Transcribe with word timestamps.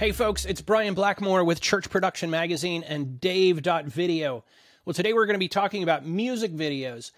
Hey, 0.00 0.12
folks, 0.12 0.46
it's 0.46 0.62
Brian 0.62 0.94
Blackmore 0.94 1.44
with 1.44 1.60
Church 1.60 1.90
Production 1.90 2.30
Magazine 2.30 2.82
and 2.84 3.20
Dave.video. 3.20 4.44
Well, 4.86 4.94
today 4.94 5.12
we're 5.12 5.26
going 5.26 5.34
to 5.34 5.38
be 5.38 5.46
talking 5.46 5.82
about 5.82 6.06
music 6.06 6.52
videos. 6.52 7.10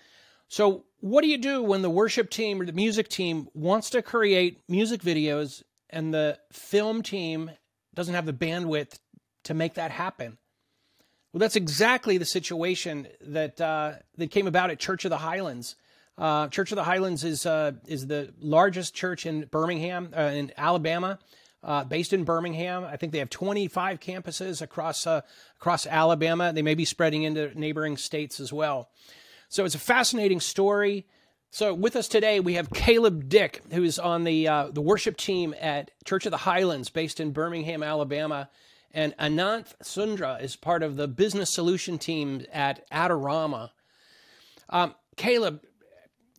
So, 0.48 0.82
what 0.98 1.22
do 1.22 1.29
you 1.29 1.38
do 1.38 1.62
when 1.62 1.82
the 1.82 1.90
worship 1.90 2.29
team 2.29 2.60
or 2.60 2.66
the 2.66 2.72
music 2.72 3.08
team 3.08 3.46
wants 3.54 3.88
to 3.90 4.02
create 4.02 4.62
music 4.68 5.00
videos 5.00 5.62
and 5.90 6.12
the 6.12 6.40
film 6.50 7.04
team 7.04 7.52
doesn't 7.94 8.14
have 8.14 8.26
the 8.26 8.32
bandwidth 8.32 8.98
to 9.44 9.54
make 9.54 9.74
that 9.74 9.92
happen? 9.92 10.38
Well, 11.32 11.38
that's 11.38 11.54
exactly 11.54 12.18
the 12.18 12.24
situation 12.24 13.06
that 13.20 13.60
uh, 13.60 13.92
that 14.16 14.32
came 14.32 14.49
about 14.49 14.71
at 14.71 14.80
Church 14.80 15.04
of 15.04 15.10
the 15.10 15.18
Highlands. 15.18 15.76
Uh, 16.18 16.49
church 16.49 16.72
of 16.72 16.76
the 16.76 16.85
Highlands 16.85 17.22
is 17.22 17.46
uh, 17.46 17.74
is 17.86 18.08
the 18.08 18.35
largest 18.40 18.93
church 18.93 19.24
in 19.24 19.44
Birmingham, 19.44 20.12
uh, 20.16 20.22
in 20.22 20.50
Alabama 20.57 21.21
uh, 21.62 21.84
based 21.84 22.12
in 22.12 22.25
Birmingham. 22.25 22.84
I 22.84 22.96
think 22.96 23.12
they 23.12 23.18
have 23.18 23.30
25 23.30 24.00
campuses 24.00 24.62
across 24.62 25.07
uh, 25.07 25.22
across 25.58 25.86
Alabama. 25.86 26.52
They 26.52 26.62
may 26.62 26.75
be 26.75 26.85
spreading 26.85 27.22
into 27.22 27.58
neighboring 27.58 27.96
states 27.96 28.40
as 28.40 28.52
well. 28.52 28.90
So 29.48 29.64
it's 29.64 29.75
a 29.75 29.80
fascinating 29.80 30.40
story. 30.40 31.07
So 31.50 31.75
with 31.75 31.96
us 31.96 32.08
today 32.08 32.41
we 32.41 32.55
have 32.55 32.70
Caleb 32.70 33.28
Dick, 33.28 33.62
who's 33.70 33.98
on 33.98 34.25
the 34.25 34.48
uh, 34.48 34.69
the 34.72 34.80
worship 34.80 35.16
team 35.16 35.55
at 35.61 35.91
Church 36.05 36.27
of 36.27 36.30
the 36.30 36.38
Highlands, 36.38 36.91
based 36.91 37.20
in 37.20 37.33
Birmingham, 37.33 37.83
Alabama, 37.83 38.48
and 38.92 39.16
Ananth 39.19 39.74
Sundra 39.83 40.38
is 40.41 40.56
part 40.56 40.83
of 40.83 40.97
the 40.97 41.08
business 41.08 41.52
solution 41.52 41.98
team 41.98 42.44
at 42.52 42.88
Adorama. 42.91 43.70
Um, 44.69 44.94
Caleb, 45.16 45.60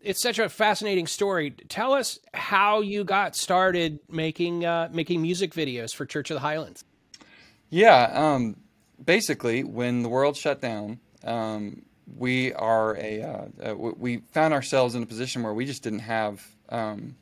it's 0.03 0.21
such 0.21 0.37
a 0.37 0.49
fascinating 0.49 1.07
story. 1.07 1.51
Tell 1.69 1.93
us 1.93 2.19
how 2.33 2.81
you 2.81 3.03
got 3.03 3.35
started 3.35 3.99
making 4.09 4.65
uh, 4.65 4.89
making 4.91 5.21
music 5.21 5.53
videos 5.53 5.93
for 5.95 6.05
Church 6.05 6.29
of 6.29 6.35
the 6.35 6.41
Highlands. 6.41 6.83
Yeah, 7.69 8.11
um, 8.13 8.57
basically, 9.03 9.63
when 9.63 10.03
the 10.03 10.09
world 10.09 10.37
shut 10.37 10.61
down, 10.61 10.99
um, 11.23 11.83
we 12.17 12.53
are 12.53 12.97
a 12.97 13.21
uh, 13.21 13.71
uh, 13.71 13.75
we 13.75 14.17
found 14.31 14.53
ourselves 14.53 14.95
in 14.95 15.03
a 15.03 15.05
position 15.05 15.41
where 15.41 15.53
we 15.53 15.65
just 15.65 15.83
didn't 15.83 15.99
have 15.99 16.45
um, 16.69 17.15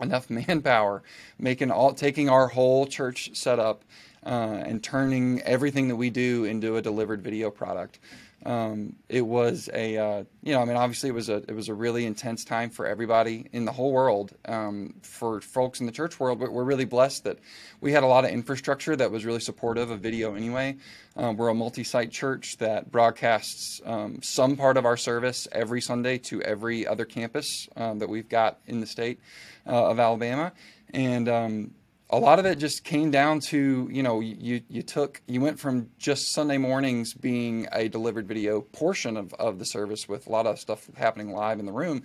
enough 0.00 0.30
manpower, 0.30 1.02
making 1.38 1.70
all 1.70 1.92
taking 1.92 2.28
our 2.28 2.48
whole 2.48 2.86
church 2.86 3.30
setup 3.34 3.84
uh, 4.24 4.62
and 4.64 4.82
turning 4.82 5.40
everything 5.42 5.88
that 5.88 5.96
we 5.96 6.10
do 6.10 6.44
into 6.44 6.76
a 6.76 6.82
delivered 6.82 7.22
video 7.22 7.50
product. 7.50 7.98
Um, 8.44 8.96
it 9.08 9.22
was 9.22 9.68
a 9.72 9.96
uh, 9.96 10.24
you 10.42 10.52
know 10.52 10.60
I 10.60 10.64
mean 10.64 10.76
obviously 10.76 11.10
it 11.10 11.12
was 11.12 11.28
a 11.28 11.36
it 11.36 11.54
was 11.54 11.68
a 11.68 11.74
really 11.74 12.06
intense 12.06 12.44
time 12.44 12.70
for 12.70 12.86
everybody 12.86 13.48
in 13.52 13.64
the 13.64 13.72
whole 13.72 13.92
world 13.92 14.32
um, 14.46 14.94
for 15.02 15.40
folks 15.40 15.80
in 15.80 15.86
the 15.86 15.92
church 15.92 16.18
world 16.18 16.40
but 16.40 16.52
we're 16.52 16.64
really 16.64 16.84
blessed 16.84 17.24
that 17.24 17.38
we 17.80 17.92
had 17.92 18.02
a 18.02 18.06
lot 18.06 18.24
of 18.24 18.30
infrastructure 18.30 18.96
that 18.96 19.10
was 19.10 19.24
really 19.24 19.40
supportive 19.40 19.90
of 19.90 20.00
video 20.00 20.34
anyway. 20.34 20.76
Um, 21.16 21.36
we're 21.36 21.48
a 21.48 21.54
multi-site 21.54 22.10
church 22.10 22.56
that 22.58 22.90
broadcasts 22.90 23.80
um, 23.84 24.22
some 24.22 24.56
part 24.56 24.76
of 24.76 24.86
our 24.86 24.96
service 24.96 25.46
every 25.52 25.80
Sunday 25.80 26.18
to 26.18 26.40
every 26.42 26.86
other 26.86 27.04
campus 27.04 27.68
um, 27.76 27.98
that 27.98 28.08
we've 28.08 28.28
got 28.28 28.58
in 28.66 28.80
the 28.80 28.86
state 28.86 29.20
uh, 29.66 29.90
of 29.90 29.98
Alabama. 29.98 30.52
And 30.94 31.28
um, 31.28 31.74
a 32.10 32.18
lot 32.18 32.38
of 32.38 32.44
it 32.44 32.58
just 32.58 32.84
came 32.84 33.10
down 33.10 33.40
to 33.40 33.88
you 33.90 34.02
know 34.02 34.20
you 34.20 34.60
you 34.68 34.82
took 34.82 35.22
you 35.26 35.40
went 35.40 35.58
from 35.58 35.88
just 35.98 36.32
Sunday 36.32 36.58
mornings 36.58 37.14
being 37.14 37.66
a 37.72 37.88
delivered 37.88 38.28
video 38.28 38.60
portion 38.60 39.16
of, 39.16 39.32
of 39.34 39.58
the 39.58 39.64
service 39.64 40.08
with 40.08 40.26
a 40.26 40.30
lot 40.30 40.46
of 40.46 40.58
stuff 40.58 40.88
happening 40.96 41.32
live 41.32 41.58
in 41.58 41.66
the 41.66 41.72
room 41.72 42.02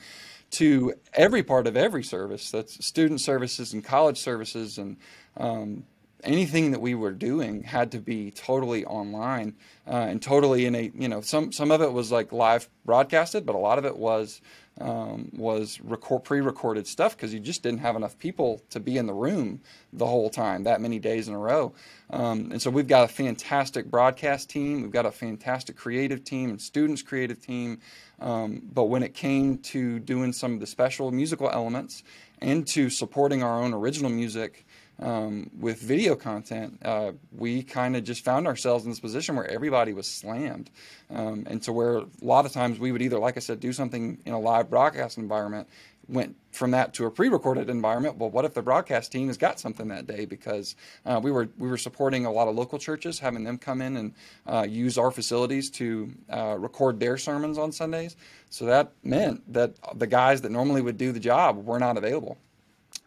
to 0.52 0.94
every 1.14 1.44
part 1.44 1.68
of 1.68 1.76
every 1.76 2.04
service 2.04 2.50
that's 2.52 2.86
student 2.86 3.20
services 3.20 3.74
and 3.74 3.84
college 3.84 4.18
services 4.18 4.78
and 4.78 4.96
um, 5.36 5.84
anything 6.24 6.72
that 6.72 6.82
we 6.82 6.96
were 6.96 7.12
doing 7.12 7.64
had 7.64 7.92
to 7.92 8.00
be 8.00 8.32
totally 8.32 8.86
online 8.86 9.56
uh, 9.88 9.92
and 9.92 10.22
totally 10.22 10.66
in 10.66 10.76
a 10.76 10.92
you 10.96 11.10
know 11.10 11.22
some 11.22 11.52
some 11.52 11.72
of 11.72 11.82
it 11.82 11.92
was 11.92 12.12
like 12.12 12.32
live 12.32 12.70
broadcasted 12.86 13.46
but 13.46 13.56
a 13.56 13.60
lot 13.60 13.78
of 13.78 13.86
it 13.86 13.98
was 13.98 14.42
um, 14.80 15.30
was 15.34 15.80
record, 15.82 16.24
pre-recorded 16.24 16.88
stuff 16.88 17.16
because 17.16 17.34
you 17.34 17.40
just 17.40 17.64
didn't 17.64 17.80
have 17.80 17.96
enough 17.96 18.18
people 18.20 18.62
to 18.70 18.80
be 18.80 18.98
in 18.98 19.08
the 19.08 19.14
room 19.14 19.62
the 19.94 20.06
whole 20.06 20.30
time 20.30 20.64
that 20.64 20.82
many 20.82 21.00
days 21.00 21.28
in 21.28 21.34
a 21.34 21.40
row. 21.40 21.74
Um, 22.10 22.52
and 22.52 22.62
so 22.62 22.70
we've 22.70 22.88
got 22.88 23.04
a 23.04 23.08
fantastic 23.08 23.90
broadcast 23.90 24.50
team 24.50 24.82
we've 24.82 24.92
got 24.92 25.06
a 25.06 25.12
fantastic 25.12 25.76
creative 25.76 26.24
team 26.24 26.50
and 26.50 26.62
students 26.62 27.02
creative 27.02 27.42
team. 27.42 27.80
Um, 28.20 28.62
but 28.74 28.86
when 28.86 29.04
it 29.04 29.14
came 29.14 29.58
to 29.60 30.00
doing 30.00 30.34
some 30.34 30.54
of 30.54 30.60
the 30.60 30.68
special 30.68 31.12
musical 31.12 31.50
elements 31.50 32.04
and 32.42 32.68
to 32.68 32.90
supporting 32.90 33.44
our 33.44 33.62
own 33.62 33.74
original 33.74 34.10
music 34.10 34.66
um, 35.00 35.52
with 35.60 35.80
video 35.80 36.16
content, 36.16 36.80
uh, 36.84 37.12
we 37.32 37.64
kind 37.64 37.96
of 37.96 38.04
just 38.04 38.24
found 38.26 38.48
ourselves 38.48 38.84
in 38.84 38.92
this 38.92 39.00
position 39.00 39.36
where 39.36 39.48
everybody 39.48 39.94
was 39.94 40.08
slammed. 40.08 40.72
Um, 41.10 41.46
and 41.48 41.64
so, 41.64 41.72
where 41.72 41.98
a 41.98 42.08
lot 42.22 42.46
of 42.46 42.52
times 42.52 42.80
we 42.80 42.92
would 42.92 43.02
either, 43.02 43.20
like 43.20 43.38
I 43.38 43.40
said, 43.40 43.60
do 43.60 43.74
something 43.74 44.18
in 44.26 44.34
a 44.34 44.40
live 44.40 44.70
broadcast 44.70 45.18
environment, 45.18 45.68
went 46.10 46.36
from 46.52 46.72
that 46.72 46.94
to 46.96 47.06
a 47.06 47.12
pre-recorded 47.12 47.70
environment. 47.70 48.18
Well, 48.18 48.30
what 48.30 48.46
if 48.46 48.54
the 48.54 48.62
broadcast 48.62 49.12
team 49.12 49.28
has 49.28 49.38
got 49.38 49.60
something 49.60 49.90
that 49.90 50.08
day? 50.08 50.26
Because 50.26 50.76
uh, 51.06 51.20
we 51.22 51.32
were 51.32 51.50
we 51.58 51.68
were 51.68 51.78
supporting 51.78 52.26
a 52.26 52.32
lot 52.32 52.48
of 52.48 52.56
local 52.56 52.80
churches, 52.80 53.20
having 53.20 53.44
them 53.44 53.58
come 53.58 53.82
in 53.82 53.98
and 53.98 54.14
uh, 54.48 54.66
use 54.68 54.98
our 54.98 55.12
facilities 55.12 55.70
to 55.72 56.12
uh, 56.30 56.56
record 56.58 57.00
their 57.00 57.18
sermons 57.18 57.58
on 57.58 57.72
Sundays. 57.72 58.16
So 58.50 58.66
that 58.66 58.94
meant 59.04 59.54
that 59.54 59.76
the 59.96 60.08
guys 60.08 60.42
that 60.42 60.52
normally 60.52 60.82
would 60.82 60.98
do 60.98 61.12
the 61.12 61.20
job 61.20 61.66
were 61.66 61.80
not 61.80 61.98
available. 61.98 62.38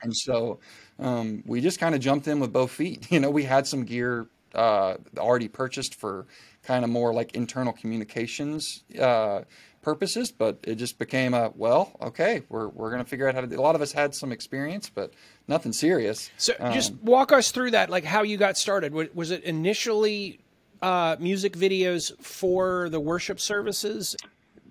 And 0.03 0.17
so 0.17 0.61
um, 0.99 1.43
we 1.47 1.61
just 1.61 1.79
kind 1.79 1.95
of 1.95 2.01
jumped 2.01 2.29
in 2.29 2.41
with 2.41 2.53
both 2.53 2.71
feet. 2.71 3.07
You 3.11 3.21
know, 3.21 3.31
we 3.31 3.45
had 3.45 3.67
some 3.67 3.85
gear 3.85 4.29
uh, 4.55 4.97
already 5.19 5.49
purchased 5.49 5.95
for 5.95 6.27
kind 6.63 6.85
of 6.85 6.91
more 6.91 7.13
like 7.13 7.35
internal 7.35 7.73
communications 7.73 8.85
uh, 9.01 9.43
purposes, 9.83 10.31
but 10.31 10.59
it 10.63 10.77
just 10.77 10.99
became 10.99 11.35
a 11.35 11.53
well, 11.55 11.93
okay, 12.03 12.43
we're 12.49 12.69
we're 12.69 12.91
going 12.91 13.03
to 13.03 13.09
figure 13.09 13.29
out 13.29 13.35
how 13.35 13.41
to. 13.41 13.47
Do. 13.47 13.59
A 13.59 13.63
lot 13.63 13.75
of 13.75 13.83
us 13.83 13.93
had 13.93 14.15
some 14.15 14.33
experience, 14.33 14.91
but 14.91 15.13
nothing 15.49 15.73
serious. 15.73 16.31
So, 16.37 16.55
um, 16.61 16.73
just 16.73 16.95
walk 17.03 17.33
us 17.33 17.51
through 17.51 17.73
that, 17.73 17.91
like 17.91 18.05
how 18.05 18.23
you 18.23 18.37
got 18.37 18.57
started. 18.57 18.93
Was 19.15 19.31
it 19.31 19.43
initially 19.45 20.41
uh, 20.83 21.17
music 21.19 21.55
videos 21.55 22.17
for 22.23 22.89
the 22.89 23.01
worship 23.01 23.41
services? 23.41 24.17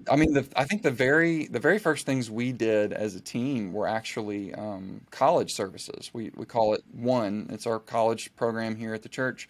I 0.10 0.16
mean, 0.16 0.34
the, 0.34 0.48
I 0.56 0.66
think 0.66 0.84
the 0.84 0.92
very 0.92 1.48
the 1.48 1.60
very 1.60 1.80
first 1.80 2.06
things 2.06 2.30
we 2.30 2.52
did 2.52 2.94
as 2.94 3.16
a 3.16 3.22
team 3.22 3.74
were 3.74 3.88
actually 3.88 4.54
um, 4.54 5.02
college 5.12 5.54
services. 5.54 6.12
We 6.14 6.32
we 6.36 6.46
call 6.46 6.74
it 6.74 6.84
One. 6.92 7.48
It's 7.50 7.68
our 7.68 7.80
college 7.80 8.36
program 8.36 8.76
here 8.76 8.94
at 8.94 9.04
the 9.04 9.10
church, 9.10 9.50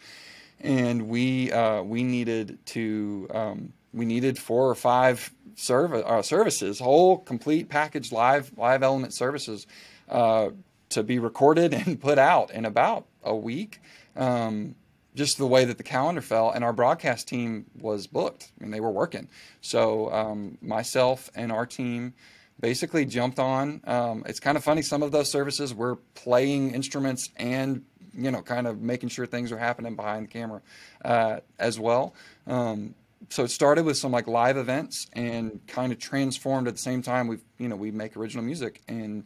and 0.60 1.08
we 1.08 1.52
uh, 1.52 1.84
we 1.84 2.04
needed 2.04 2.58
to 2.68 3.28
um, 3.34 3.74
we 3.94 4.06
needed 4.06 4.38
four 4.38 4.70
or 4.70 4.76
five 4.76 5.32
serv- 5.56 5.94
uh, 5.94 6.22
services, 6.22 6.80
whole 6.80 7.18
complete 7.18 7.70
package 7.70 8.12
live 8.12 8.52
live 8.58 8.82
element 8.84 9.14
services, 9.14 9.68
uh, 10.10 10.50
to 10.90 11.04
be 11.04 11.20
recorded 11.20 11.74
and 11.86 12.00
put 12.00 12.18
out 12.18 12.52
in 12.52 12.66
about 12.66 13.06
a 13.24 13.36
week. 13.36 13.82
Um, 14.16 14.76
just 15.16 15.38
the 15.38 15.48
way 15.48 15.66
that 15.66 15.78
the 15.78 15.84
calendar 15.84 16.22
fell, 16.22 16.52
and 16.52 16.64
our 16.64 16.74
broadcast 16.74 17.28
team 17.28 17.66
was 17.80 18.08
booked. 18.08 18.52
I 18.60 18.64
mean, 18.64 18.72
they 18.72 18.80
were 18.80 18.92
working. 18.92 19.28
So 19.62 20.12
um, 20.14 20.58
myself 20.62 21.30
and 21.36 21.52
our 21.52 21.66
team 21.66 22.14
basically 22.60 23.06
jumped 23.06 23.40
on. 23.40 23.82
Um, 23.86 24.24
it's 24.28 24.40
kind 24.40 24.58
of 24.58 24.64
funny. 24.64 24.82
Some 24.82 25.02
of 25.02 25.12
those 25.12 25.32
services 25.32 25.74
were 25.74 25.96
playing 26.14 26.74
instruments 26.74 27.30
and 27.38 27.84
you 28.14 28.32
know, 28.32 28.42
kind 28.42 28.68
of 28.68 28.82
making 28.82 29.10
sure 29.10 29.26
things 29.26 29.52
are 29.52 29.58
happening 29.58 29.96
behind 29.96 30.28
the 30.28 30.32
camera 30.32 30.62
uh, 31.06 31.40
as 31.58 31.80
well. 31.80 32.14
Um, 32.48 32.96
so 33.30 33.44
it 33.44 33.52
started 33.52 33.86
with 33.86 33.98
some 33.98 34.12
like 34.12 34.28
live 34.28 34.58
events 34.58 35.08
and 35.14 35.60
kind 35.68 35.92
of 35.92 36.00
transformed 36.00 36.68
at 36.68 36.74
the 36.74 36.82
same 36.82 37.02
time. 37.02 37.28
We've 37.28 37.44
you 37.58 37.68
know, 37.68 37.76
we 37.76 37.92
make 37.92 38.18
original 38.18 38.44
music 38.44 38.82
and 38.88 39.26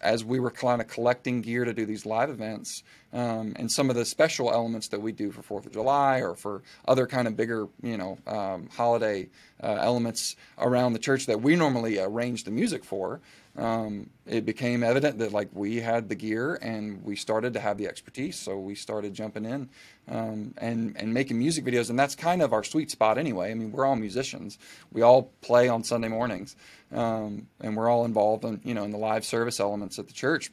as 0.00 0.24
we 0.24 0.40
were 0.40 0.50
kind 0.50 0.80
of 0.80 0.88
collecting 0.88 1.40
gear 1.40 1.64
to 1.64 1.72
do 1.72 1.86
these 1.86 2.04
live 2.04 2.28
events 2.28 2.82
um, 3.12 3.54
and 3.56 3.70
some 3.70 3.90
of 3.90 3.96
the 3.96 4.04
special 4.04 4.52
elements 4.52 4.88
that 4.88 5.00
we 5.00 5.12
do 5.12 5.30
for 5.30 5.42
Fourth 5.42 5.66
of 5.66 5.72
July 5.72 6.20
or 6.22 6.34
for 6.34 6.62
other 6.88 7.06
kind 7.06 7.28
of 7.28 7.36
bigger, 7.36 7.68
you 7.82 7.96
know, 7.96 8.18
um, 8.26 8.68
holiday 8.74 9.28
uh, 9.62 9.78
elements 9.80 10.36
around 10.58 10.92
the 10.92 10.98
church 10.98 11.26
that 11.26 11.42
we 11.42 11.56
normally 11.56 11.98
arrange 11.98 12.44
the 12.44 12.50
music 12.50 12.84
for, 12.84 13.20
um, 13.56 14.08
it 14.26 14.46
became 14.46 14.82
evident 14.82 15.18
that 15.18 15.32
like 15.32 15.50
we 15.52 15.76
had 15.76 16.08
the 16.08 16.14
gear 16.14 16.54
and 16.62 17.04
we 17.04 17.16
started 17.16 17.52
to 17.52 17.60
have 17.60 17.76
the 17.76 17.86
expertise. 17.86 18.38
So 18.38 18.58
we 18.58 18.74
started 18.74 19.12
jumping 19.12 19.44
in 19.44 19.68
um, 20.08 20.54
and 20.56 20.96
and 20.96 21.12
making 21.12 21.38
music 21.38 21.64
videos, 21.64 21.90
and 21.90 21.98
that's 21.98 22.14
kind 22.14 22.40
of 22.40 22.52
our 22.52 22.64
sweet 22.64 22.90
spot 22.90 23.18
anyway. 23.18 23.50
I 23.50 23.54
mean, 23.54 23.70
we're 23.72 23.84
all 23.84 23.96
musicians. 23.96 24.58
We 24.90 25.02
all 25.02 25.30
play 25.42 25.68
on 25.68 25.84
Sunday 25.84 26.08
mornings, 26.08 26.56
um, 26.92 27.46
and 27.60 27.76
we're 27.76 27.90
all 27.90 28.06
involved 28.06 28.44
in 28.44 28.60
you 28.64 28.72
know 28.74 28.84
in 28.84 28.90
the 28.90 28.98
live 28.98 29.24
service 29.24 29.60
elements 29.60 29.98
at 29.98 30.06
the 30.06 30.14
church. 30.14 30.50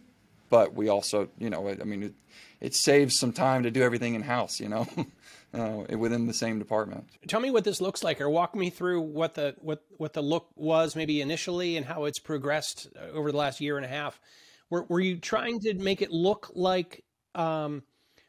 But 0.50 0.74
we 0.74 0.90
also, 0.90 1.30
you 1.38 1.50
know, 1.50 1.70
I 1.70 1.84
mean, 1.84 2.04
it, 2.04 2.14
it 2.60 2.76
saves 2.76 3.18
some 3.18 3.32
time 3.32 3.64
to 3.64 3.72
do 3.72 3.82
everything 3.82 4.16
in 4.16 4.22
house. 4.22 4.60
You 4.60 4.70
know. 4.70 4.88
Uh, 5.52 5.84
within 5.98 6.28
the 6.28 6.34
same 6.34 6.60
department. 6.60 7.06
Tell 7.28 7.40
me 7.40 7.50
what 7.50 7.64
this 7.64 7.82
looks 7.82 8.04
like, 8.04 8.22
or 8.22 8.30
walk 8.30 8.54
me 8.54 8.70
through 8.70 9.02
what 9.02 9.34
the 9.34 9.56
what 9.62 9.84
what 9.98 10.14
the 10.14 10.22
look 10.22 10.48
was 10.56 10.96
maybe 10.96 11.22
initially, 11.22 11.76
and 11.76 11.88
how 11.88 12.06
it's 12.06 12.20
progressed 12.20 12.88
over 13.14 13.32
the 13.32 13.38
last 13.40 13.60
year 13.60 13.76
and 13.76 13.84
a 13.84 13.90
half. 13.90 14.22
Were, 14.70 14.84
were 14.84 15.00
you 15.00 15.18
trying 15.18 15.60
to 15.62 15.74
make 15.74 16.04
it 16.04 16.12
look 16.12 16.52
like 16.54 17.04
um, 17.34 17.82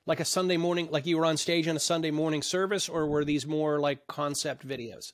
like 0.07 0.21
a 0.21 0.25
Sunday 0.25 0.57
morning, 0.57 0.89
like 0.91 1.07
you 1.07 1.19
were 1.19 1.27
on 1.27 1.37
stage 1.37 1.67
in 1.67 1.77
a 1.77 1.81
Sunday 1.81 2.11
morning 2.11 2.43
service, 2.43 2.89
or 2.89 3.07
were 3.07 3.25
these 3.25 3.47
more 3.47 3.79
like 3.79 4.07
concept 4.07 4.67
videos? 4.67 5.13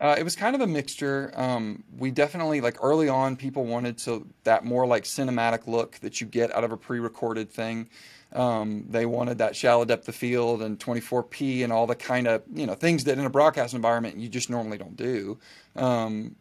Uh, 0.00 0.16
it 0.18 0.24
was 0.24 0.34
kind 0.34 0.54
of 0.56 0.60
a 0.60 0.66
mixture. 0.66 1.32
Um, 1.34 1.84
we 1.96 2.10
definitely 2.10 2.60
like 2.60 2.82
early 2.82 3.08
on, 3.08 3.36
people 3.36 3.64
wanted 3.64 3.98
to 3.98 4.26
that 4.44 4.64
more 4.64 4.86
like 4.86 5.04
cinematic 5.04 5.66
look 5.66 5.98
that 6.00 6.20
you 6.20 6.26
get 6.26 6.54
out 6.54 6.64
of 6.64 6.72
a 6.72 6.76
pre-recorded 6.76 7.50
thing. 7.50 7.88
Um, 8.32 8.86
they 8.88 9.06
wanted 9.06 9.38
that 9.38 9.54
shallow 9.54 9.84
depth 9.84 10.08
of 10.08 10.14
field 10.14 10.62
and 10.62 10.78
24p 10.78 11.62
and 11.62 11.72
all 11.72 11.86
the 11.86 11.94
kind 11.94 12.26
of 12.26 12.42
you 12.52 12.66
know 12.66 12.74
things 12.74 13.04
that 13.04 13.18
in 13.18 13.26
a 13.26 13.30
broadcast 13.30 13.74
environment 13.74 14.16
you 14.16 14.28
just 14.28 14.50
normally 14.50 14.78
don't 14.78 14.96
do. 14.96 15.38
Um, 15.76 16.36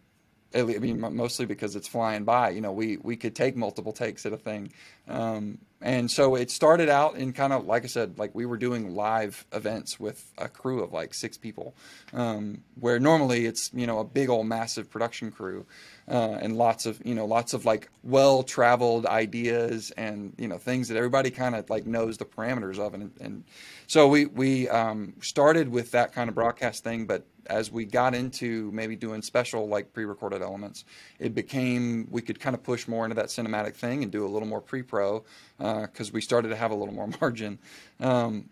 I 0.53 0.63
mean, 0.63 0.99
mostly 1.15 1.45
because 1.45 1.75
it's 1.75 1.87
flying 1.87 2.23
by. 2.23 2.49
You 2.49 2.61
know, 2.61 2.71
we 2.71 2.97
we 2.97 3.15
could 3.15 3.35
take 3.35 3.55
multiple 3.55 3.93
takes 3.93 4.25
at 4.25 4.33
a 4.33 4.37
thing, 4.37 4.71
um, 5.07 5.59
and 5.81 6.11
so 6.11 6.35
it 6.35 6.51
started 6.51 6.89
out 6.89 7.15
in 7.15 7.33
kind 7.33 7.53
of 7.53 7.65
like 7.65 7.83
I 7.83 7.87
said, 7.87 8.19
like 8.19 8.35
we 8.35 8.45
were 8.45 8.57
doing 8.57 8.93
live 8.93 9.45
events 9.53 9.99
with 9.99 10.31
a 10.37 10.49
crew 10.49 10.83
of 10.83 10.91
like 10.91 11.13
six 11.13 11.37
people, 11.37 11.73
um, 12.13 12.63
where 12.79 12.99
normally 12.99 13.45
it's 13.45 13.71
you 13.73 13.87
know 13.87 13.99
a 13.99 14.03
big 14.03 14.29
old 14.29 14.45
massive 14.45 14.89
production 14.89 15.31
crew, 15.31 15.65
uh, 16.09 16.37
and 16.41 16.57
lots 16.57 16.85
of 16.85 17.01
you 17.05 17.15
know 17.15 17.25
lots 17.25 17.53
of 17.53 17.65
like 17.65 17.89
well 18.03 18.43
traveled 18.43 19.05
ideas 19.05 19.91
and 19.91 20.33
you 20.37 20.47
know 20.47 20.57
things 20.57 20.89
that 20.89 20.97
everybody 20.97 21.31
kind 21.31 21.55
of 21.55 21.69
like 21.69 21.85
knows 21.85 22.17
the 22.17 22.25
parameters 22.25 22.77
of, 22.77 22.93
and, 22.93 23.11
and 23.21 23.43
so 23.87 24.07
we 24.07 24.25
we 24.25 24.67
um, 24.69 25.13
started 25.21 25.69
with 25.69 25.91
that 25.91 26.13
kind 26.13 26.27
of 26.29 26.35
broadcast 26.35 26.83
thing, 26.83 27.05
but 27.05 27.25
as 27.47 27.71
we 27.71 27.85
got 27.85 28.13
into 28.13 28.71
maybe 28.71 28.95
doing 28.95 29.21
special 29.21 29.67
like 29.67 29.93
pre-recorded 29.93 30.41
elements, 30.41 30.85
it 31.19 31.33
became 31.33 32.07
we 32.11 32.21
could 32.21 32.39
kind 32.39 32.55
of 32.55 32.63
push 32.63 32.87
more 32.87 33.05
into 33.05 33.15
that 33.15 33.27
cinematic 33.27 33.75
thing 33.75 34.03
and 34.03 34.11
do 34.11 34.25
a 34.25 34.29
little 34.29 34.47
more 34.47 34.61
pre-pro 34.61 35.23
because 35.57 36.09
uh, 36.09 36.13
we 36.13 36.21
started 36.21 36.49
to 36.49 36.55
have 36.55 36.71
a 36.71 36.75
little 36.75 36.93
more 36.93 37.09
margin. 37.21 37.59
Um, 37.99 38.49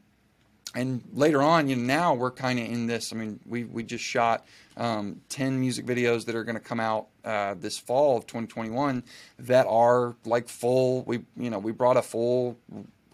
and 0.75 1.01
later 1.13 1.41
on, 1.41 1.67
you 1.67 1.75
know, 1.75 1.81
now 1.81 2.13
we're 2.13 2.31
kind 2.31 2.59
of 2.59 2.65
in 2.65 2.85
this. 2.85 3.11
I 3.11 3.15
mean, 3.15 3.39
we 3.47 3.63
we 3.63 3.83
just 3.83 4.03
shot 4.03 4.45
um, 4.77 5.19
ten 5.27 5.59
music 5.59 5.85
videos 5.85 6.25
that 6.25 6.35
are 6.35 6.43
going 6.43 6.57
to 6.57 6.61
come 6.61 6.79
out 6.79 7.07
uh, 7.25 7.55
this 7.55 7.79
fall 7.79 8.17
of 8.17 8.27
2021 8.27 9.03
that 9.39 9.65
are 9.67 10.15
like 10.25 10.47
full. 10.47 11.03
We 11.05 11.21
you 11.35 11.49
know 11.49 11.57
we 11.57 11.71
brought 11.71 11.97
a 11.97 12.03
full 12.03 12.55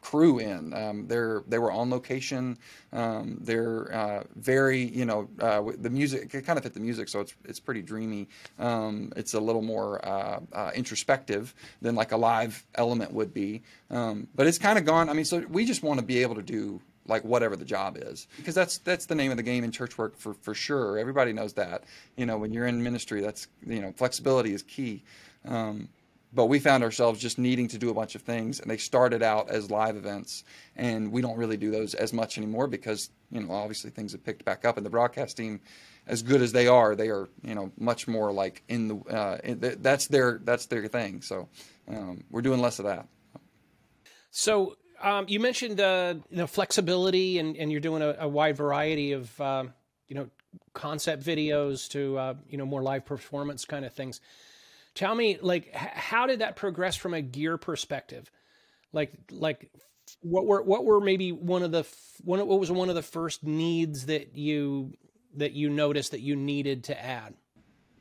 crew 0.06 0.38
in. 0.38 0.72
Um, 0.72 1.08
they're 1.08 1.42
they 1.48 1.58
were 1.58 1.72
on 1.72 1.90
location. 1.90 2.60
Um, 2.94 3.40
they're 3.42 3.92
uh, 3.92 4.24
very 4.36 4.82
you 4.82 5.04
know 5.04 5.28
uh, 5.40 5.64
the 5.80 5.90
music 5.90 6.34
it 6.36 6.46
kind 6.46 6.58
of 6.58 6.64
fit 6.64 6.76
the 6.76 6.80
music, 6.80 7.10
so 7.10 7.22
it's 7.22 7.34
it's 7.44 7.60
pretty 7.60 7.82
dreamy. 7.82 8.28
Um, 8.60 9.12
it's 9.16 9.34
a 9.34 9.40
little 9.40 9.64
more 9.64 10.06
uh, 10.06 10.40
uh 10.54 10.72
introspective 10.76 11.56
than 11.82 11.96
like 11.96 12.12
a 12.12 12.18
live 12.18 12.64
element 12.76 13.14
would 13.14 13.34
be. 13.34 13.64
Um, 13.90 14.28
but 14.36 14.46
it's 14.46 14.60
kind 14.60 14.78
of 14.78 14.86
gone. 14.86 15.10
I 15.10 15.14
mean, 15.14 15.26
so 15.26 15.44
we 15.50 15.66
just 15.66 15.82
want 15.82 16.00
to 16.00 16.06
be 16.06 16.22
able 16.22 16.36
to 16.36 16.44
do 16.44 16.82
like 17.08 17.24
whatever 17.24 17.56
the 17.56 17.66
job 17.66 17.98
is 18.00 18.28
because 18.38 18.54
that's 18.54 18.78
that's 18.80 19.08
the 19.08 19.16
name 19.16 19.32
of 19.32 19.38
the 19.38 19.44
game 19.44 19.64
in 19.64 19.72
church 19.72 19.98
work 19.98 20.18
for 20.18 20.34
for 20.34 20.56
sure 20.56 20.98
everybody 20.98 21.34
knows 21.34 21.54
that 21.54 21.84
you 22.18 22.26
know 22.26 22.36
when 22.36 22.52
you're 22.52 22.66
in 22.66 22.82
ministry 22.82 23.22
that's 23.22 23.48
you 23.64 23.80
know 23.80 23.94
flexibility 23.96 24.56
is 24.56 24.64
key 24.64 25.04
um, 25.48 25.88
but 26.34 26.46
we 26.46 26.60
found 26.60 26.84
ourselves 26.84 27.20
just 27.20 27.40
needing 27.40 27.68
to 27.68 27.78
do 27.78 27.90
a 27.90 27.94
bunch 27.94 28.16
of 28.16 28.22
things 28.22 28.60
and 28.60 28.70
they 28.70 28.78
started 28.78 29.24
out 29.24 29.50
as 29.50 29.72
live 29.72 29.96
events 29.96 30.44
and 30.76 31.12
we 31.12 31.22
don't 31.22 31.38
really 31.38 31.58
do 31.58 31.72
those 31.72 31.94
as 31.94 32.14
much 32.14 32.38
anymore 32.38 32.68
because 32.68 33.10
you 33.32 33.42
know 33.42 33.54
obviously 33.54 33.90
things 33.90 34.12
have 34.12 34.24
picked 34.24 34.44
back 34.46 34.66
up 34.66 34.78
and 34.78 34.86
the 34.86 34.90
broadcast 34.90 35.38
team 35.38 35.60
as 36.08 36.22
good 36.22 36.42
as 36.42 36.52
they 36.52 36.68
are 36.68 36.96
they 36.96 37.10
are 37.10 37.28
you 37.44 37.56
know 37.56 37.72
much 37.78 38.08
more 38.08 38.32
like 38.32 38.64
in 38.68 38.88
the 38.88 38.96
uh, 39.10 39.38
in 39.44 39.60
that's 39.82 40.08
their 40.08 40.40
that's 40.44 40.68
their 40.68 40.88
thing. 40.88 41.22
So 41.22 41.50
um, 41.88 42.24
we're 42.30 42.42
doing 42.42 42.62
less 42.62 42.80
of 42.80 42.86
that. 42.86 43.08
So 44.32 44.76
um, 45.02 45.26
you 45.28 45.40
mentioned 45.40 45.80
uh, 45.80 46.16
you 46.30 46.38
know 46.38 46.48
flexibility 46.48 47.40
and, 47.40 47.56
and 47.58 47.72
you're 47.72 47.82
doing 47.82 48.02
a, 48.02 48.16
a 48.20 48.28
wide 48.28 48.58
variety 48.58 49.14
of 49.14 49.42
uh, 49.42 49.66
you 50.08 50.16
know 50.16 50.30
concept 50.74 51.24
videos 51.24 51.90
to 51.90 52.18
uh, 52.18 52.34
you 52.50 52.58
know 52.58 52.66
more 52.66 52.82
live 52.82 53.06
performance 53.06 53.66
kind 53.66 53.86
of 53.86 53.94
things 53.94 54.22
Tell 54.96 55.14
me, 55.14 55.38
like, 55.42 55.74
how 55.76 56.26
did 56.26 56.40
that 56.40 56.56
progress 56.56 56.96
from 56.96 57.14
a 57.14 57.22
gear 57.22 57.58
perspective? 57.58 58.32
Like, 58.94 59.12
like, 59.30 59.70
what 60.22 60.46
were 60.46 60.62
what 60.62 60.86
were 60.86 61.02
maybe 61.02 61.32
one 61.32 61.64
of 61.64 61.72
the 61.72 61.86
one 62.24 62.46
what 62.48 62.60
was 62.60 62.72
one 62.72 62.90
of 62.90 62.96
the 62.96 63.02
first 63.02 63.44
needs 63.44 64.06
that 64.06 64.38
you 64.38 64.94
that 65.36 65.52
you 65.52 65.70
noticed 65.70 66.12
that 66.12 66.22
you 66.22 66.36
needed 66.36 66.86
to 66.86 67.04
add? 67.04 67.34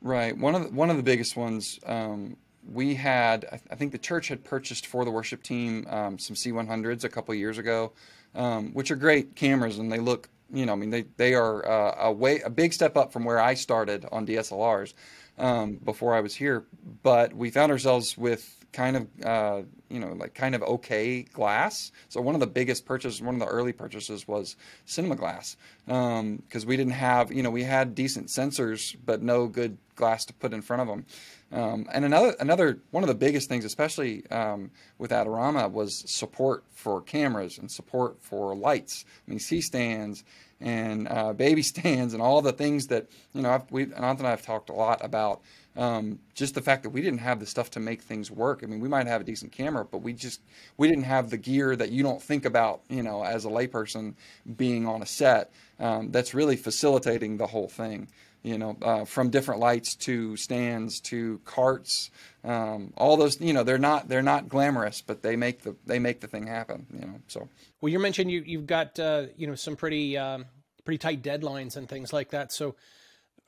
Right. 0.01 0.37
One 0.37 0.55
of 0.55 0.63
the, 0.63 0.69
one 0.69 0.89
of 0.89 0.97
the 0.97 1.03
biggest 1.03 1.35
ones 1.35 1.79
um, 1.85 2.37
we 2.65 2.95
had. 2.95 3.61
I 3.69 3.75
think 3.75 3.91
the 3.91 3.97
church 3.97 4.29
had 4.29 4.43
purchased 4.43 4.87
for 4.87 5.03
the 5.03 5.11
worship 5.11 5.43
team 5.43 5.85
um, 5.89 6.17
some 6.17 6.35
C100s 6.35 7.03
a 7.03 7.09
couple 7.09 7.35
years 7.35 7.57
ago, 7.57 7.91
um, 8.35 8.71
which 8.73 8.89
are 8.91 8.95
great 8.95 9.35
cameras 9.35 9.79
and 9.79 9.91
they 9.91 9.99
look. 9.99 10.29
You 10.53 10.65
know, 10.65 10.73
I 10.73 10.75
mean, 10.75 10.91
they 10.91 11.05
they 11.17 11.33
are 11.33 11.67
uh, 11.67 12.05
a 12.05 12.11
way 12.13 12.39
a 12.41 12.49
big 12.49 12.71
step 12.71 12.95
up 12.95 13.11
from 13.11 13.25
where 13.25 13.41
I 13.41 13.55
started 13.55 14.05
on 14.11 14.25
DSLRs 14.25 14.93
um, 15.37 15.75
before 15.75 16.15
I 16.15 16.21
was 16.21 16.35
here. 16.35 16.65
But 17.03 17.33
we 17.33 17.49
found 17.49 17.71
ourselves 17.71 18.17
with 18.17 18.65
kind 18.75 18.97
of 18.97 19.25
uh, 19.25 19.61
you 19.89 19.99
know 19.99 20.13
like 20.13 20.33
kind 20.33 20.53
of 20.53 20.61
okay 20.63 21.23
glass. 21.23 21.91
So 22.09 22.21
one 22.21 22.35
of 22.35 22.41
the 22.41 22.47
biggest 22.47 22.85
purchases, 22.85 23.21
one 23.21 23.35
of 23.35 23.39
the 23.39 23.47
early 23.47 23.71
purchases 23.71 24.27
was 24.27 24.57
cinema 24.85 25.15
glass 25.15 25.55
because 25.85 26.19
um, 26.19 26.67
we 26.67 26.75
didn't 26.75 26.93
have 26.93 27.31
you 27.31 27.41
know 27.41 27.49
we 27.49 27.63
had 27.63 27.95
decent 27.95 28.27
sensors 28.27 28.95
but 29.05 29.21
no 29.21 29.47
good 29.47 29.77
glass 29.95 30.25
to 30.25 30.33
put 30.33 30.53
in 30.53 30.61
front 30.61 30.81
of 30.81 30.87
them. 30.87 31.05
Um, 31.51 31.87
and 31.93 32.03
another 32.03 32.35
another 32.39 32.79
one 32.91 33.03
of 33.03 33.07
the 33.07 33.15
biggest 33.15 33.47
things, 33.47 33.63
especially 33.63 34.29
um, 34.29 34.71
with 34.97 35.11
Adorama, 35.11 35.71
was 35.71 36.03
support 36.11 36.65
for 36.73 37.01
cameras 37.01 37.57
and 37.57 37.71
support 37.71 38.17
for 38.21 38.53
lights. 38.55 39.05
I 39.25 39.31
mean, 39.31 39.39
C 39.39 39.61
stands 39.61 40.23
and 40.61 41.07
uh, 41.07 41.33
baby 41.33 41.61
stands 41.73 42.13
and 42.13 42.21
all 42.21 42.41
the 42.41 42.53
things 42.53 42.87
that 42.87 43.07
you 43.33 43.41
know. 43.41 43.51
I've, 43.51 43.71
we 43.71 43.85
Ananth 43.87 44.19
and 44.19 44.27
I 44.27 44.31
have 44.31 44.41
talked 44.41 44.69
a 44.69 44.73
lot 44.73 45.03
about 45.03 45.41
um, 45.77 46.19
just 46.33 46.55
the 46.55 46.61
fact 46.61 46.83
that 46.83 46.89
we 46.89 47.01
didn't 47.01 47.19
have 47.19 47.39
the 47.39 47.45
stuff 47.45 47.69
to 47.71 47.79
make 47.79 48.01
things 48.01 48.31
work. 48.31 48.61
I 48.63 48.67
mean, 48.67 48.79
we 48.79 48.87
might 48.87 49.07
have 49.07 49.21
a 49.21 49.23
decent 49.23 49.51
camera, 49.51 49.85
but 49.85 49.99
we 49.99 50.13
just 50.13 50.41
we 50.77 50.87
didn't 50.87 51.03
have 51.03 51.29
the 51.29 51.37
gear 51.37 51.75
that 51.75 51.89
you 51.89 52.03
don't 52.03 52.21
think 52.21 52.45
about, 52.45 52.81
you 52.89 53.03
know, 53.03 53.23
as 53.23 53.45
a 53.45 53.49
layperson 53.49 54.13
being 54.55 54.87
on 54.87 55.01
a 55.01 55.05
set. 55.05 55.51
Um, 55.79 56.11
that's 56.11 56.33
really 56.33 56.55
facilitating 56.55 57.37
the 57.37 57.47
whole 57.47 57.67
thing. 57.67 58.07
You 58.45 58.59
know, 58.59 58.77
uh, 58.83 59.05
from 59.05 59.31
different 59.31 59.59
lights 59.59 59.95
to 59.95 60.37
stands 60.37 60.99
to 61.01 61.41
carts, 61.45 62.11
um, 62.43 62.93
all 62.95 63.17
those. 63.17 63.41
You 63.41 63.53
know, 63.53 63.63
they're 63.63 63.79
not 63.79 64.07
they're 64.07 64.21
not 64.21 64.49
glamorous, 64.49 65.01
but 65.01 65.23
they 65.23 65.35
make 65.35 65.63
the 65.63 65.75
they 65.87 65.97
make 65.97 66.21
the 66.21 66.27
thing 66.27 66.45
happen. 66.45 66.85
You 66.93 67.07
know, 67.07 67.19
so. 67.27 67.49
Well, 67.81 67.91
you 67.91 67.97
mentioned 67.97 68.29
you 68.29 68.43
you've 68.45 68.67
got 68.67 68.99
uh, 68.99 69.23
you 69.35 69.47
know 69.47 69.55
some 69.55 69.75
pretty 69.75 70.15
um, 70.15 70.45
pretty 70.83 70.99
tight 70.99 71.23
deadlines 71.23 71.75
and 71.75 71.89
things 71.89 72.13
like 72.13 72.29
that. 72.29 72.51
So, 72.51 72.75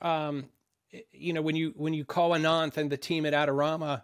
um, 0.02 0.46
you 1.12 1.32
know, 1.32 1.42
when 1.42 1.54
you 1.54 1.74
when 1.76 1.94
you 1.94 2.04
call 2.04 2.30
Ananth 2.30 2.76
and 2.76 2.90
the 2.90 2.96
team 2.96 3.24
at 3.24 3.34
Adorama, 3.34 4.02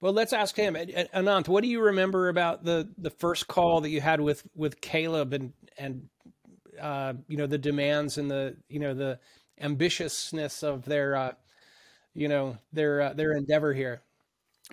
well, 0.00 0.14
let's 0.14 0.32
ask 0.32 0.56
him. 0.56 0.74
Ananth. 0.74 1.48
what 1.48 1.62
do 1.62 1.68
you 1.68 1.82
remember 1.82 2.30
about 2.30 2.64
the 2.64 2.88
the 2.96 3.10
first 3.10 3.46
call 3.46 3.82
that 3.82 3.90
you 3.90 4.00
had 4.00 4.22
with 4.22 4.42
with 4.54 4.80
Caleb 4.80 5.34
and 5.34 5.52
and 5.76 6.08
uh, 6.80 7.12
you 7.28 7.36
know 7.36 7.46
the 7.46 7.58
demands 7.58 8.16
and 8.16 8.30
the 8.30 8.56
you 8.70 8.80
know 8.80 8.94
the 8.94 9.18
ambitiousness 9.60 10.62
of 10.62 10.84
their 10.84 11.16
uh, 11.16 11.32
you 12.14 12.28
know 12.28 12.58
their 12.72 13.00
uh, 13.00 13.12
their 13.12 13.32
endeavor 13.32 13.72
here? 13.72 14.02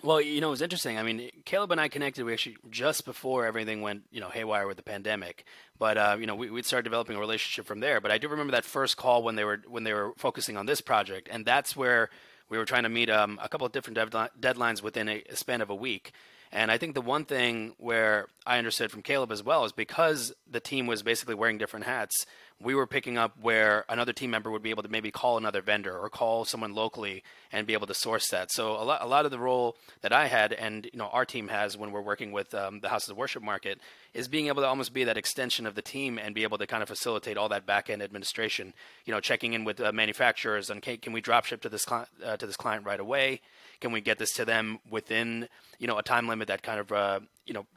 Well, 0.04 0.22
you 0.22 0.42
know, 0.42 0.48
it 0.48 0.52
was 0.52 0.62
interesting. 0.62 1.00
I 1.00 1.04
mean, 1.04 1.32
Caleb 1.46 1.72
and 1.72 1.82
I 1.82 1.88
connected 1.88 2.24
we 2.24 2.34
actually 2.34 2.58
just 2.70 3.04
before 3.04 3.46
everything 3.48 3.82
went, 3.82 4.04
you 4.12 4.22
know, 4.22 4.30
haywire 4.30 4.68
with 4.68 4.78
the 4.78 4.84
pandemic. 4.84 5.44
But 5.80 5.98
uh, 5.98 6.18
you 6.20 6.28
know, 6.28 6.36
we, 6.36 6.50
would 6.52 6.66
started 6.66 6.84
developing 6.84 7.16
a 7.16 7.20
relationship 7.20 7.66
from 7.66 7.80
there. 7.80 8.00
But 8.00 8.12
I 8.12 8.18
do 8.18 8.28
remember 8.28 8.52
that 8.52 8.66
first 8.66 8.98
call 8.98 9.24
when 9.24 9.36
they 9.36 9.44
were 9.44 9.62
when 9.68 9.84
they 9.84 9.94
were 9.94 10.14
focusing 10.18 10.58
on 10.58 10.66
this 10.66 10.82
project, 10.82 11.28
and 11.32 11.46
that's 11.46 11.76
where 11.76 12.10
we 12.50 12.58
were 12.58 12.66
trying 12.66 12.84
to 12.84 12.90
meet 12.90 13.10
um, 13.10 13.40
a 13.42 13.50
couple 13.50 13.66
of 13.66 13.74
different 13.74 13.98
deadlines 13.98 14.82
within 14.82 15.10
a, 15.10 15.24
a 15.30 15.36
span 15.36 15.62
of 15.62 15.70
a 15.70 15.76
week. 15.76 16.12
And 16.52 16.72
I 16.72 16.78
think 16.78 16.94
the 16.94 17.02
one 17.02 17.26
thing 17.26 17.76
where 17.78 18.28
I 18.46 18.58
understood 18.58 18.90
from 18.90 19.02
Caleb 19.02 19.32
as 19.32 19.44
well 19.44 19.66
is 19.66 19.74
because 19.74 20.34
the 20.50 20.62
team 20.62 20.88
was 20.88 21.04
basically 21.04 21.36
wearing 21.36 21.58
different 21.58 21.86
hats, 21.86 22.26
we 22.60 22.74
were 22.74 22.88
picking 22.88 23.18
up 23.18 23.34
where 23.40 23.86
another 23.88 24.14
team 24.14 24.32
member 24.32 24.50
would 24.50 24.64
be 24.64 24.72
able 24.72 24.82
to 24.82 24.90
maybe 24.90 25.12
call 25.12 25.38
another 25.38 25.62
vendor 25.62 25.96
or 25.96 26.10
call 26.10 26.44
someone 26.44 26.74
locally 26.74 27.24
and 27.52 27.68
be 27.68 27.74
able 27.74 27.86
to 27.86 27.94
source 27.94 28.30
that. 28.30 28.52
So 28.52 28.72
a 28.72 28.84
lot, 28.84 29.04
a 29.04 29.06
lot 29.06 29.26
of 29.26 29.32
the 29.32 29.38
role 29.38 29.76
that 30.02 30.12
I 30.12 30.28
had 30.28 30.54
and 30.54 30.86
you 30.86 30.98
know 30.98 31.08
our 31.08 31.24
team 31.24 31.50
has 31.50 31.78
when 31.78 31.92
we're 31.92 32.02
working 32.02 32.32
with 32.32 32.54
um, 32.56 32.80
the 32.80 32.90
Houses 32.90 33.10
of 33.10 33.18
Worship 33.18 33.44
market 33.44 33.80
is 34.14 34.28
being 34.28 34.48
able 34.48 34.64
to 34.64 34.68
almost 34.68 34.92
be 34.92 35.04
that 35.04 35.18
extension 35.18 35.68
of 35.68 35.76
the 35.76 35.84
team 35.84 36.18
and 36.18 36.34
be 36.34 36.44
able 36.44 36.58
to 36.58 36.66
kind 36.66 36.82
of 36.82 36.90
facilitate 36.90 37.38
all 37.38 37.50
that 37.50 37.68
back 37.68 37.92
end 37.92 38.02
administration. 38.02 38.74
You 39.06 39.14
know, 39.14 39.20
checking 39.20 39.54
in 39.54 39.64
with 39.64 39.80
uh, 39.80 39.92
manufacturers 39.92 40.72
and 40.72 40.82
can, 40.82 40.98
can 40.98 41.14
we 41.14 41.22
drop 41.22 41.46
ship 41.46 41.62
to 41.62 41.70
this 41.70 41.86
cli- 41.86 42.06
uh, 42.26 42.38
to 42.38 42.48
this 42.48 42.58
client 42.58 42.86
right 42.86 43.00
away? 43.00 43.42
Can 43.82 43.92
we 43.92 44.02
get 44.02 44.18
this 44.18 44.34
to 44.34 44.46
them 44.46 44.80
within 44.90 45.48
you 45.78 45.86
know 45.86 46.00
a 46.00 46.04
time 46.04 46.28
limit 46.28 46.48
that 46.48 46.64
kind 46.64 46.80
of 46.80 46.92
uh, 46.92 47.20
you 47.46 47.54
know 47.54 47.68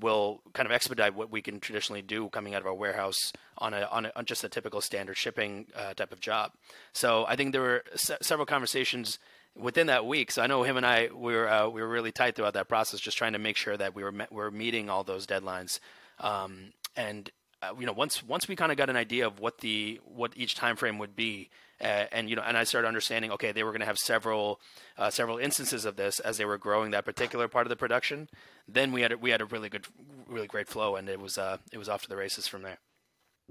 will 0.00 0.42
kind 0.52 0.66
of 0.66 0.72
expedite 0.72 1.14
what 1.14 1.30
we 1.30 1.40
can 1.40 1.60
traditionally 1.60 2.02
do 2.02 2.28
coming 2.28 2.54
out 2.54 2.60
of 2.60 2.66
our 2.66 2.74
warehouse 2.74 3.32
on 3.58 3.72
a 3.74 3.88
on, 3.90 4.06
a, 4.06 4.12
on 4.14 4.24
just 4.24 4.44
a 4.44 4.48
typical 4.48 4.80
standard 4.80 5.16
shipping 5.16 5.66
uh, 5.74 5.94
type 5.94 6.12
of 6.12 6.20
job. 6.20 6.52
So 6.92 7.24
I 7.26 7.36
think 7.36 7.52
there 7.52 7.62
were 7.62 7.84
se- 7.94 8.18
several 8.20 8.46
conversations 8.46 9.18
within 9.54 9.86
that 9.86 10.06
week. 10.06 10.30
So 10.30 10.42
I 10.42 10.46
know 10.46 10.62
him 10.62 10.76
and 10.76 10.84
I 10.84 11.08
we 11.14 11.34
were 11.34 11.48
uh, 11.48 11.68
we 11.68 11.80
were 11.80 11.88
really 11.88 12.12
tight 12.12 12.36
throughout 12.36 12.54
that 12.54 12.68
process, 12.68 13.00
just 13.00 13.16
trying 13.16 13.32
to 13.32 13.38
make 13.38 13.56
sure 13.56 13.76
that 13.76 13.94
we 13.94 14.02
were 14.02 14.12
we 14.12 14.26
were 14.30 14.50
meeting 14.50 14.90
all 14.90 15.04
those 15.04 15.26
deadlines. 15.26 15.80
Um, 16.20 16.72
and 16.94 17.30
uh, 17.62 17.72
you 17.78 17.86
know 17.86 17.92
once 17.92 18.22
once 18.22 18.48
we 18.48 18.56
kind 18.56 18.72
of 18.72 18.78
got 18.78 18.90
an 18.90 18.96
idea 18.96 19.26
of 19.26 19.40
what 19.40 19.58
the 19.58 20.00
what 20.04 20.32
each 20.36 20.54
time 20.54 20.76
frame 20.76 20.98
would 20.98 21.16
be 21.16 21.48
uh, 21.80 22.04
and 22.12 22.30
you 22.30 22.36
know 22.36 22.42
and 22.42 22.56
I 22.56 22.64
started 22.64 22.88
understanding 22.88 23.30
okay 23.32 23.52
they 23.52 23.62
were 23.62 23.70
going 23.70 23.80
to 23.80 23.86
have 23.86 23.98
several 23.98 24.60
uh, 24.96 25.10
several 25.10 25.38
instances 25.38 25.84
of 25.84 25.96
this 25.96 26.20
as 26.20 26.38
they 26.38 26.44
were 26.44 26.58
growing 26.58 26.90
that 26.92 27.04
particular 27.04 27.48
part 27.48 27.66
of 27.66 27.70
the 27.70 27.76
production. 27.76 28.28
Then 28.66 28.92
we 28.92 29.02
had 29.02 29.12
a, 29.12 29.18
we 29.18 29.30
had 29.30 29.40
a 29.40 29.44
really 29.44 29.68
good 29.68 29.86
really 30.28 30.46
great 30.46 30.68
flow 30.68 30.96
and 30.96 31.08
it 31.08 31.20
was 31.20 31.38
uh, 31.38 31.58
it 31.72 31.78
was 31.78 31.88
off 31.88 32.02
to 32.02 32.08
the 32.08 32.16
races 32.16 32.46
from 32.46 32.62
there. 32.62 32.78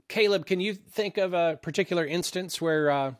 Caleb 0.08 0.46
can 0.46 0.60
you 0.60 0.74
think 0.74 1.17
of 1.17 1.34
a 1.34 1.60
particular 1.62 2.05
instance 2.05 2.60
where 2.60 2.89
uh, 2.89 3.13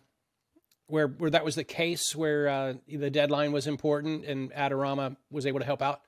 where 0.88 1.08
where 1.08 1.30
that 1.30 1.46
was 1.46 1.56
the 1.56 1.64
case 1.64 2.16
where 2.16 2.48
uh, 2.48 2.74
the 2.88 3.10
deadline 3.10 3.52
was 3.52 3.68
important 3.68 4.26
and 4.26 4.52
Adorama 4.54 5.18
was 5.30 5.46
able 5.46 5.60
to 5.60 5.66
help 5.66 5.82
out? 5.82 6.02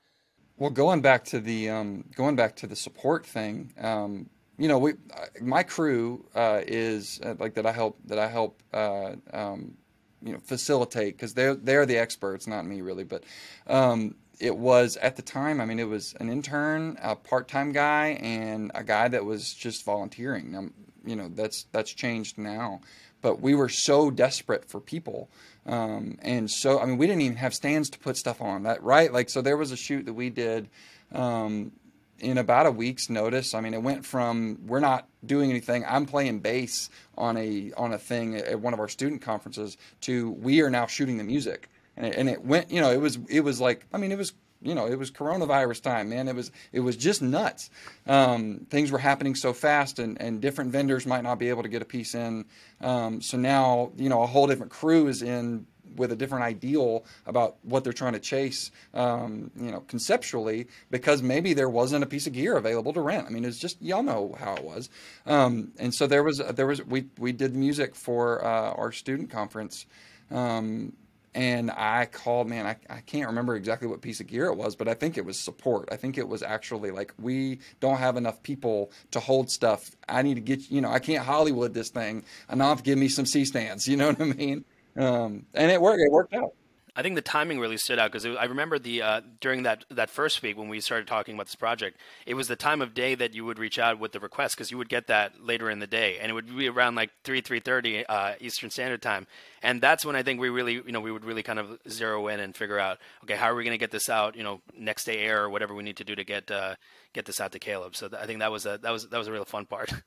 Well 0.56 0.70
going 0.70 1.02
back 1.02 1.24
to 1.26 1.38
the 1.38 1.70
um, 1.70 2.04
going 2.16 2.34
back 2.34 2.56
to 2.56 2.66
the 2.66 2.76
support 2.76 3.24
thing 3.24 3.72
um, 3.80 4.28
you 4.58 4.66
know, 4.66 4.78
we, 4.78 4.94
my 5.40 5.62
crew 5.62 6.24
uh, 6.34 6.60
is 6.66 7.20
uh, 7.24 7.34
like 7.38 7.54
that. 7.54 7.64
I 7.64 7.72
help 7.72 7.98
that 8.06 8.18
I 8.18 8.26
help, 8.26 8.60
uh, 8.74 9.12
um, 9.32 9.74
you 10.22 10.32
know, 10.32 10.40
facilitate 10.40 11.16
because 11.16 11.32
they're 11.32 11.54
they're 11.54 11.86
the 11.86 11.96
experts, 11.96 12.46
not 12.46 12.66
me 12.66 12.80
really. 12.80 13.04
But 13.04 13.22
um, 13.68 14.16
it 14.40 14.56
was 14.56 14.96
at 14.96 15.14
the 15.14 15.22
time. 15.22 15.60
I 15.60 15.64
mean, 15.64 15.78
it 15.78 15.88
was 15.88 16.14
an 16.18 16.28
intern, 16.28 16.98
a 17.00 17.14
part 17.14 17.46
time 17.46 17.72
guy, 17.72 18.18
and 18.20 18.72
a 18.74 18.82
guy 18.82 19.06
that 19.08 19.24
was 19.24 19.54
just 19.54 19.84
volunteering. 19.84 20.50
Now, 20.50 20.66
you 21.04 21.14
know, 21.14 21.28
that's 21.28 21.66
that's 21.70 21.92
changed 21.92 22.36
now. 22.36 22.80
But 23.20 23.40
we 23.40 23.54
were 23.54 23.68
so 23.68 24.10
desperate 24.10 24.68
for 24.68 24.80
people, 24.80 25.28
um, 25.66 26.18
and 26.22 26.50
so 26.50 26.80
I 26.80 26.86
mean, 26.86 26.98
we 26.98 27.06
didn't 27.06 27.22
even 27.22 27.36
have 27.36 27.54
stands 27.54 27.90
to 27.90 27.98
put 27.98 28.16
stuff 28.16 28.40
on. 28.40 28.64
That 28.64 28.82
right? 28.82 29.12
Like, 29.12 29.30
so 29.30 29.40
there 29.40 29.56
was 29.56 29.70
a 29.70 29.76
shoot 29.76 30.06
that 30.06 30.14
we 30.14 30.30
did 30.30 30.68
um, 31.12 31.72
in 32.20 32.38
about 32.38 32.66
a 32.66 32.70
week's 32.70 33.08
notice. 33.08 33.54
I 33.54 33.60
mean, 33.60 33.74
it 33.74 33.82
went 33.82 34.04
from 34.04 34.58
we're 34.66 34.80
not 34.80 35.08
doing 35.24 35.50
anything. 35.50 35.84
I'm 35.86 36.06
playing 36.06 36.40
bass 36.40 36.90
on 37.16 37.36
a 37.36 37.72
on 37.76 37.92
a 37.92 37.98
thing 37.98 38.36
at 38.36 38.60
one 38.60 38.74
of 38.74 38.80
our 38.80 38.88
student 38.88 39.22
conferences 39.22 39.76
to 40.02 40.30
we 40.30 40.60
are 40.60 40.70
now 40.70 40.86
shooting 40.86 41.18
the 41.18 41.24
music, 41.24 41.68
and 41.96 42.06
it, 42.06 42.16
and 42.16 42.28
it 42.28 42.44
went. 42.44 42.70
You 42.70 42.80
know, 42.80 42.90
it 42.90 43.00
was 43.00 43.18
it 43.28 43.40
was 43.40 43.60
like 43.60 43.86
I 43.92 43.98
mean, 43.98 44.12
it 44.12 44.18
was 44.18 44.32
you 44.60 44.74
know, 44.74 44.86
it 44.86 44.98
was 44.98 45.10
coronavirus 45.10 45.82
time, 45.82 46.08
man. 46.08 46.28
It 46.28 46.34
was 46.34 46.50
it 46.72 46.80
was 46.80 46.96
just 46.96 47.22
nuts. 47.22 47.70
Um, 48.06 48.66
things 48.70 48.90
were 48.90 48.98
happening 48.98 49.34
so 49.34 49.52
fast, 49.52 49.98
and, 49.98 50.20
and 50.20 50.40
different 50.40 50.72
vendors 50.72 51.06
might 51.06 51.22
not 51.22 51.38
be 51.38 51.48
able 51.48 51.62
to 51.62 51.68
get 51.68 51.82
a 51.82 51.84
piece 51.84 52.14
in. 52.14 52.44
Um, 52.80 53.22
so 53.22 53.36
now, 53.36 53.92
you 53.96 54.08
know, 54.08 54.22
a 54.22 54.26
whole 54.26 54.46
different 54.46 54.72
crew 54.72 55.06
is 55.06 55.22
in 55.22 55.66
with 55.96 56.12
a 56.12 56.16
different 56.16 56.44
ideal 56.44 57.04
about 57.26 57.56
what 57.62 57.84
they're 57.84 57.92
trying 57.92 58.14
to 58.14 58.20
chase, 58.20 58.70
um, 58.94 59.50
you 59.58 59.70
know, 59.70 59.80
conceptually, 59.80 60.66
because 60.90 61.22
maybe 61.22 61.54
there 61.54 61.68
wasn't 61.68 62.02
a 62.02 62.06
piece 62.06 62.26
of 62.26 62.32
gear 62.32 62.56
available 62.56 62.92
to 62.92 63.00
rent. 63.00 63.26
I 63.26 63.30
mean, 63.30 63.44
it's 63.44 63.58
just 63.58 63.80
y'all 63.82 64.02
know 64.02 64.36
how 64.38 64.54
it 64.54 64.64
was, 64.64 64.88
um, 65.26 65.72
and 65.78 65.94
so 65.94 66.06
there 66.06 66.22
was 66.22 66.38
there 66.38 66.66
was 66.66 66.84
we 66.84 67.06
we 67.18 67.32
did 67.32 67.54
music 67.54 67.94
for 67.94 68.44
uh, 68.44 68.72
our 68.72 68.92
student 68.92 69.30
conference. 69.30 69.86
Um, 70.30 70.92
and 71.34 71.70
I 71.70 72.06
called, 72.06 72.48
man, 72.48 72.66
I, 72.66 72.76
I 72.90 73.00
can't 73.00 73.28
remember 73.28 73.54
exactly 73.54 73.86
what 73.86 74.00
piece 74.00 74.18
of 74.18 74.26
gear 74.26 74.46
it 74.46 74.56
was, 74.56 74.74
but 74.74 74.88
I 74.88 74.94
think 74.94 75.16
it 75.16 75.24
was 75.24 75.38
support. 75.38 75.88
I 75.92 75.96
think 75.96 76.18
it 76.18 76.26
was 76.26 76.42
actually 76.42 76.90
like, 76.90 77.12
we 77.16 77.60
don't 77.80 77.98
have 77.98 78.16
enough 78.16 78.42
people 78.42 78.90
to 79.12 79.20
hold 79.20 79.50
stuff. 79.50 79.90
I 80.08 80.22
need 80.22 80.34
to 80.34 80.40
get, 80.40 80.70
you 80.70 80.80
know, 80.80 80.90
I 80.90 80.98
can't 80.98 81.24
Hollywood 81.24 81.74
this 81.74 81.90
thing 81.90 82.24
enough. 82.50 82.82
Give 82.82 82.98
me 82.98 83.08
some 83.08 83.26
C 83.26 83.44
stands. 83.44 83.86
You 83.88 83.96
know 83.96 84.08
what 84.08 84.20
I 84.20 84.24
mean? 84.24 84.64
Um, 84.98 85.46
and 85.54 85.70
it 85.70 85.80
worked. 85.80 86.00
It 86.00 86.10
worked 86.10 86.34
out. 86.34 86.52
I 86.98 87.02
think 87.02 87.14
the 87.14 87.22
timing 87.22 87.60
really 87.60 87.76
stood 87.76 88.00
out 88.00 88.10
because 88.10 88.26
I 88.26 88.46
remember 88.46 88.76
the 88.76 89.02
uh, 89.02 89.20
during 89.40 89.62
that 89.62 89.84
that 89.88 90.10
first 90.10 90.42
week 90.42 90.58
when 90.58 90.68
we 90.68 90.80
started 90.80 91.06
talking 91.06 91.36
about 91.36 91.46
this 91.46 91.54
project, 91.54 91.96
it 92.26 92.34
was 92.34 92.48
the 92.48 92.56
time 92.56 92.82
of 92.82 92.92
day 92.92 93.14
that 93.14 93.34
you 93.34 93.44
would 93.44 93.60
reach 93.60 93.78
out 93.78 94.00
with 94.00 94.10
the 94.10 94.18
request 94.18 94.56
because 94.56 94.72
you 94.72 94.78
would 94.78 94.88
get 94.88 95.06
that 95.06 95.40
later 95.40 95.70
in 95.70 95.78
the 95.78 95.86
day, 95.86 96.18
and 96.18 96.28
it 96.28 96.34
would 96.34 96.48
be 96.56 96.68
around 96.68 96.96
like 96.96 97.10
three 97.22 97.40
three 97.40 97.60
thirty 97.60 98.04
uh, 98.04 98.34
Eastern 98.40 98.68
Standard 98.68 99.00
Time, 99.00 99.28
and 99.62 99.80
that's 99.80 100.04
when 100.04 100.16
I 100.16 100.24
think 100.24 100.40
we 100.40 100.48
really 100.48 100.72
you 100.72 100.90
know 100.90 101.00
we 101.00 101.12
would 101.12 101.24
really 101.24 101.44
kind 101.44 101.60
of 101.60 101.78
zero 101.88 102.26
in 102.26 102.40
and 102.40 102.56
figure 102.56 102.80
out 102.80 102.98
okay 103.22 103.36
how 103.36 103.46
are 103.46 103.54
we 103.54 103.62
going 103.62 103.74
to 103.74 103.78
get 103.78 103.92
this 103.92 104.08
out 104.08 104.34
you 104.34 104.42
know 104.42 104.60
next 104.76 105.04
day 105.04 105.18
air 105.20 105.44
or 105.44 105.50
whatever 105.50 105.74
we 105.74 105.84
need 105.84 105.98
to 105.98 106.04
do 106.04 106.16
to 106.16 106.24
get 106.24 106.50
uh, 106.50 106.74
get 107.12 107.26
this 107.26 107.40
out 107.40 107.52
to 107.52 107.60
Caleb. 107.60 107.94
So 107.94 108.10
I 108.18 108.26
think 108.26 108.40
that 108.40 108.50
was 108.50 108.66
a 108.66 108.76
that 108.82 108.90
was 108.90 109.08
that 109.08 109.18
was 109.18 109.28
a 109.28 109.32
real 109.32 109.44
fun 109.44 109.66
part. 109.66 109.92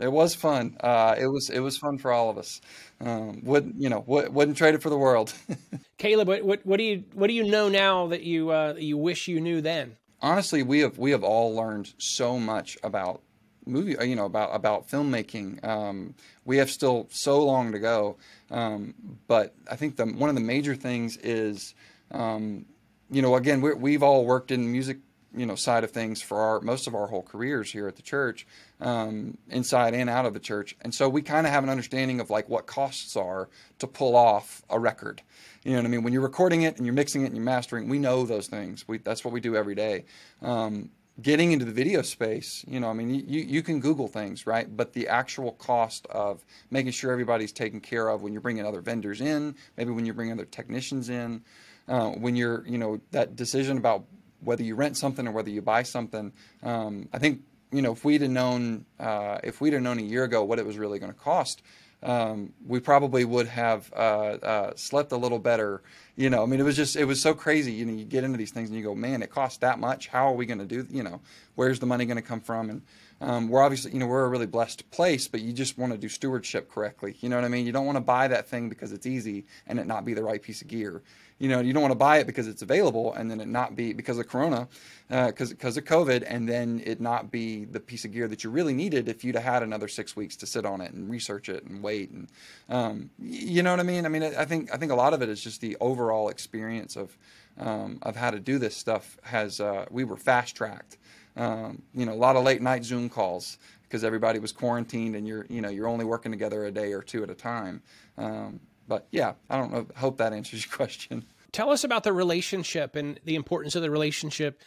It 0.00 0.10
was 0.10 0.34
fun. 0.34 0.76
Uh, 0.80 1.14
it 1.18 1.26
was 1.26 1.50
it 1.50 1.60
was 1.60 1.76
fun 1.76 1.98
for 1.98 2.12
all 2.12 2.30
of 2.30 2.38
us. 2.38 2.60
Um, 3.00 3.42
would 3.44 3.74
you 3.76 3.88
know? 3.88 4.04
Would, 4.06 4.32
wouldn't 4.32 4.56
trade 4.56 4.74
it 4.74 4.82
for 4.82 4.90
the 4.90 4.96
world. 4.96 5.32
Caleb, 5.98 6.28
what, 6.28 6.44
what, 6.44 6.66
what 6.66 6.76
do 6.78 6.84
you 6.84 7.04
what 7.12 7.26
do 7.26 7.34
you 7.34 7.44
know 7.44 7.68
now 7.68 8.06
that 8.08 8.22
you 8.22 8.50
uh, 8.50 8.74
you 8.78 8.96
wish 8.96 9.28
you 9.28 9.40
knew 9.40 9.60
then? 9.60 9.96
Honestly, 10.20 10.62
we 10.62 10.80
have 10.80 10.98
we 10.98 11.10
have 11.10 11.22
all 11.22 11.54
learned 11.54 11.92
so 11.98 12.38
much 12.38 12.78
about 12.82 13.20
movie. 13.66 13.96
You 14.06 14.16
know 14.16 14.24
about 14.24 14.54
about 14.54 14.88
filmmaking. 14.88 15.62
Um, 15.64 16.14
we 16.44 16.56
have 16.56 16.70
still 16.70 17.08
so 17.10 17.44
long 17.44 17.72
to 17.72 17.78
go, 17.78 18.16
um, 18.50 18.94
but 19.26 19.54
I 19.70 19.76
think 19.76 19.96
the 19.96 20.06
one 20.06 20.30
of 20.30 20.34
the 20.34 20.40
major 20.40 20.74
things 20.74 21.18
is, 21.18 21.74
um, 22.12 22.64
you 23.10 23.20
know, 23.20 23.36
again, 23.36 23.60
we 23.60 23.74
we 23.74 23.92
have 23.92 24.02
all 24.02 24.24
worked 24.24 24.50
in 24.50 24.70
music 24.72 24.98
you 25.34 25.46
know 25.46 25.54
side 25.54 25.84
of 25.84 25.90
things 25.90 26.20
for 26.20 26.38
our 26.38 26.60
most 26.60 26.86
of 26.86 26.94
our 26.94 27.06
whole 27.06 27.22
careers 27.22 27.72
here 27.72 27.88
at 27.88 27.96
the 27.96 28.02
church, 28.02 28.46
um, 28.80 29.38
inside 29.48 29.94
and 29.94 30.10
out 30.10 30.26
of 30.26 30.34
the 30.34 30.40
church, 30.40 30.76
and 30.80 30.94
so 30.94 31.08
we 31.08 31.22
kind 31.22 31.46
of 31.46 31.52
have 31.52 31.64
an 31.64 31.70
understanding 31.70 32.20
of 32.20 32.30
like 32.30 32.48
what 32.48 32.66
costs 32.66 33.16
are 33.16 33.48
to 33.78 33.86
pull 33.86 34.16
off 34.16 34.62
a 34.70 34.78
record. 34.78 35.22
You 35.64 35.72
know 35.72 35.78
what 35.78 35.86
I 35.86 35.88
mean? 35.88 36.02
When 36.02 36.12
you're 36.12 36.22
recording 36.22 36.62
it 36.62 36.76
and 36.76 36.86
you're 36.86 36.94
mixing 36.94 37.22
it 37.22 37.26
and 37.26 37.36
you're 37.36 37.44
mastering, 37.44 37.88
we 37.88 37.98
know 37.98 38.24
those 38.24 38.48
things. 38.48 38.86
We 38.88 38.98
that's 38.98 39.24
what 39.24 39.32
we 39.32 39.40
do 39.40 39.56
every 39.56 39.74
day. 39.74 40.04
Um, 40.40 40.90
getting 41.20 41.52
into 41.52 41.64
the 41.64 41.72
video 41.72 42.02
space, 42.02 42.64
you 42.66 42.80
know, 42.80 42.88
I 42.88 42.94
mean, 42.94 43.10
you, 43.10 43.42
you 43.42 43.62
can 43.62 43.80
Google 43.80 44.08
things, 44.08 44.46
right? 44.46 44.74
But 44.74 44.94
the 44.94 45.08
actual 45.08 45.52
cost 45.52 46.06
of 46.06 46.44
making 46.70 46.92
sure 46.92 47.12
everybody's 47.12 47.52
taken 47.52 47.80
care 47.80 48.08
of 48.08 48.22
when 48.22 48.32
you're 48.32 48.40
bringing 48.40 48.64
other 48.64 48.80
vendors 48.80 49.20
in, 49.20 49.54
maybe 49.76 49.90
when 49.90 50.06
you're 50.06 50.14
bringing 50.14 50.32
other 50.32 50.46
technicians 50.46 51.10
in, 51.10 51.42
uh, 51.88 52.10
when 52.10 52.34
you're, 52.34 52.66
you 52.66 52.78
know, 52.78 53.00
that 53.10 53.36
decision 53.36 53.76
about 53.76 54.04
whether 54.42 54.62
you 54.62 54.74
rent 54.74 54.96
something 54.96 55.26
or 55.26 55.32
whether 55.32 55.50
you 55.50 55.62
buy 55.62 55.82
something. 55.82 56.32
Um, 56.62 57.08
I 57.12 57.18
think 57.18 57.42
you 57.70 57.82
know 57.82 57.92
if 57.92 58.04
we'd 58.04 58.22
have 58.22 58.30
known 58.30 58.84
uh, 59.00 59.38
if 59.42 59.60
we'd 59.60 59.72
have 59.72 59.82
known 59.82 59.98
a 59.98 60.02
year 60.02 60.24
ago 60.24 60.44
what 60.44 60.58
it 60.58 60.66
was 60.66 60.78
really 60.78 60.98
going 60.98 61.12
to 61.12 61.18
cost, 61.18 61.62
um, 62.02 62.52
we 62.66 62.80
probably 62.80 63.24
would 63.24 63.46
have 63.46 63.92
uh, 63.94 63.96
uh, 63.96 64.72
slept 64.74 65.12
a 65.12 65.16
little 65.16 65.38
better. 65.38 65.82
You 66.16 66.30
know, 66.30 66.42
I 66.42 66.46
mean, 66.46 66.60
it 66.60 66.64
was 66.64 66.76
just 66.76 66.96
it 66.96 67.04
was 67.04 67.22
so 67.22 67.34
crazy. 67.34 67.72
You 67.72 67.84
know, 67.84 67.92
you 67.92 68.04
get 68.04 68.24
into 68.24 68.38
these 68.38 68.50
things 68.50 68.68
and 68.68 68.76
you 68.76 68.84
go, 68.84 68.94
man, 68.94 69.22
it 69.22 69.30
costs 69.30 69.58
that 69.58 69.78
much. 69.78 70.08
How 70.08 70.28
are 70.28 70.34
we 70.34 70.46
going 70.46 70.58
to 70.58 70.66
do? 70.66 70.86
You 70.90 71.02
know, 71.02 71.20
where's 71.54 71.78
the 71.78 71.86
money 71.86 72.04
going 72.04 72.16
to 72.16 72.22
come 72.22 72.40
from? 72.40 72.70
And 72.70 72.82
um, 73.22 73.48
we're 73.48 73.62
obviously, 73.62 73.92
you 73.92 73.98
know, 73.98 74.06
we're 74.06 74.24
a 74.24 74.28
really 74.28 74.46
blessed 74.46 74.90
place, 74.90 75.28
but 75.28 75.40
you 75.40 75.52
just 75.52 75.78
want 75.78 75.92
to 75.92 75.98
do 75.98 76.08
stewardship 76.08 76.70
correctly. 76.70 77.16
You 77.20 77.28
know 77.28 77.36
what 77.36 77.44
I 77.44 77.48
mean? 77.48 77.64
You 77.64 77.72
don't 77.72 77.86
want 77.86 77.96
to 77.96 78.02
buy 78.02 78.28
that 78.28 78.48
thing 78.48 78.68
because 78.68 78.92
it's 78.92 79.06
easy 79.06 79.46
and 79.66 79.78
it 79.78 79.86
not 79.86 80.04
be 80.04 80.12
the 80.12 80.22
right 80.24 80.42
piece 80.42 80.60
of 80.60 80.68
gear 80.68 81.02
you 81.42 81.48
know, 81.48 81.58
you 81.58 81.72
don't 81.72 81.82
want 81.82 81.90
to 81.90 81.98
buy 81.98 82.18
it 82.18 82.26
because 82.28 82.46
it's 82.46 82.62
available 82.62 83.14
and 83.14 83.28
then 83.28 83.40
it 83.40 83.48
not 83.48 83.74
be 83.74 83.92
because 83.92 84.16
of 84.16 84.28
Corona, 84.28 84.68
because 85.08 85.50
uh, 85.50 85.54
because 85.54 85.76
of 85.76 85.82
COVID, 85.82 86.22
and 86.24 86.48
then 86.48 86.80
it 86.86 87.00
not 87.00 87.32
be 87.32 87.64
the 87.64 87.80
piece 87.80 88.04
of 88.04 88.12
gear 88.12 88.28
that 88.28 88.44
you 88.44 88.50
really 88.50 88.72
needed 88.72 89.08
if 89.08 89.24
you'd 89.24 89.34
have 89.34 89.42
had 89.42 89.62
another 89.64 89.88
six 89.88 90.14
weeks 90.14 90.36
to 90.36 90.46
sit 90.46 90.64
on 90.64 90.80
it 90.80 90.92
and 90.92 91.10
research 91.10 91.48
it 91.48 91.64
and 91.64 91.82
wait 91.82 92.10
and 92.10 92.28
um, 92.68 93.10
you 93.18 93.60
know 93.64 93.72
what 93.72 93.80
I 93.80 93.82
mean. 93.82 94.06
I 94.06 94.08
mean, 94.08 94.22
I 94.22 94.44
think 94.44 94.72
I 94.72 94.76
think 94.76 94.92
a 94.92 94.94
lot 94.94 95.14
of 95.14 95.20
it 95.20 95.28
is 95.28 95.42
just 95.42 95.60
the 95.60 95.76
overall 95.80 96.28
experience 96.28 96.94
of 96.94 97.18
um, 97.58 97.98
of 98.02 98.14
how 98.14 98.30
to 98.30 98.38
do 98.38 98.60
this 98.60 98.76
stuff. 98.76 99.18
Has 99.24 99.58
uh, 99.58 99.86
we 99.90 100.04
were 100.04 100.16
fast 100.16 100.54
tracked. 100.54 100.96
Um, 101.36 101.82
you 101.94 102.04
know, 102.04 102.12
a 102.12 102.14
lot 102.14 102.36
of 102.36 102.44
late 102.44 102.60
night 102.60 102.84
Zoom 102.84 103.08
calls 103.08 103.58
because 103.82 104.04
everybody 104.04 104.38
was 104.38 104.52
quarantined 104.52 105.16
and 105.16 105.26
you're 105.26 105.46
you 105.48 105.60
know 105.60 105.68
you're 105.68 105.88
only 105.88 106.04
working 106.04 106.32
together 106.32 106.64
a 106.64 106.70
day 106.70 106.92
or 106.92 107.02
two 107.02 107.22
at 107.22 107.30
a 107.30 107.34
time. 107.34 107.82
Um, 108.18 108.60
but 108.88 109.06
yeah, 109.10 109.34
I 109.48 109.56
don't 109.56 109.72
know. 109.72 109.86
Hope 109.96 110.18
that 110.18 110.32
answers 110.32 110.64
your 110.66 110.72
question. 110.76 111.24
Tell 111.52 111.70
us 111.70 111.84
about 111.84 112.04
the 112.04 112.12
relationship 112.12 112.96
and 112.96 113.20
the 113.24 113.34
importance 113.34 113.74
of 113.76 113.82
the 113.82 113.90
relationship 113.90 114.60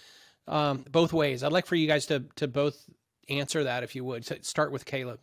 um, 0.47 0.85
both 0.91 1.13
ways. 1.13 1.43
I'd 1.43 1.51
like 1.51 1.65
for 1.65 1.75
you 1.75 1.87
guys 1.87 2.05
to 2.07 2.25
to 2.35 2.47
both 2.47 2.83
answer 3.29 3.63
that 3.63 3.83
if 3.83 3.95
you 3.95 4.03
would. 4.03 4.25
So 4.25 4.37
start 4.41 4.71
with 4.71 4.85
Caleb. 4.85 5.19